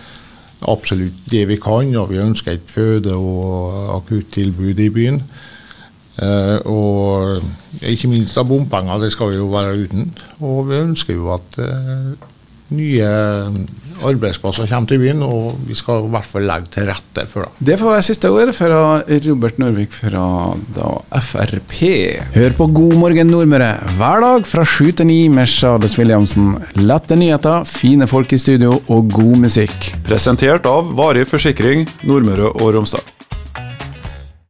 absolutt 0.69 1.25
det 1.31 1.47
vi 1.49 1.57
kan, 1.57 1.95
og 1.97 2.11
vi 2.11 2.21
ønsker 2.21 2.53
et 2.53 2.67
føde- 2.67 3.17
og 3.17 3.97
akuttilbud 3.97 4.79
i 4.79 4.91
byen. 4.91 5.23
Uh, 6.21 6.59
og 6.69 7.43
ikke 7.87 8.11
minst 8.11 8.37
av 8.37 8.49
bompenger, 8.51 8.99
det 9.01 9.13
skal 9.13 9.31
vi 9.31 9.39
jo 9.39 9.47
være 9.49 9.87
uten. 9.87 10.11
Og 10.41 10.69
vi 10.69 10.83
ønsker 10.83 11.15
jo 11.15 11.31
at 11.33 11.57
uh, 11.59 12.13
nye 12.77 13.09
arbeidsplasser 14.07 14.69
kommer 14.71 14.91
til 14.91 15.03
byen, 15.03 15.23
og 15.27 15.59
vi 15.69 15.77
skal 15.79 16.07
i 16.07 16.13
hvert 16.15 16.29
fall 16.29 16.47
legge 16.49 16.71
til 16.75 16.89
rette 16.91 17.27
for 17.31 17.47
det. 17.47 17.67
Det 17.71 17.79
får 17.81 17.95
være 17.95 18.07
siste 18.07 18.33
ord 18.33 18.53
fra 18.57 18.81
Robert 19.27 19.61
Norvik 19.63 19.95
fra 19.95 20.25
da 20.77 21.21
Frp. 21.31 21.77
Hør 22.35 22.57
på 22.59 22.69
God 22.81 22.97
morgen 23.01 23.33
Nordmøre 23.33 23.71
hver 23.99 24.25
dag 24.25 24.49
fra 24.49 24.65
sju 24.67 24.91
til 24.91 25.11
ni 25.11 25.21
med 25.33 25.49
Charles 25.51 25.99
Williamsen. 26.01 26.55
Lette 26.81 27.19
nyheter, 27.19 27.67
fine 27.69 28.09
folk 28.11 28.33
i 28.33 28.41
studio 28.41 28.77
og 28.89 29.11
god 29.15 29.47
musikk. 29.47 29.93
Presentert 30.07 30.69
av 30.71 30.93
Varig 30.99 31.29
forsikring 31.31 31.89
Nordmøre 32.07 32.55
og 32.57 32.77
Romsdal. 32.77 33.20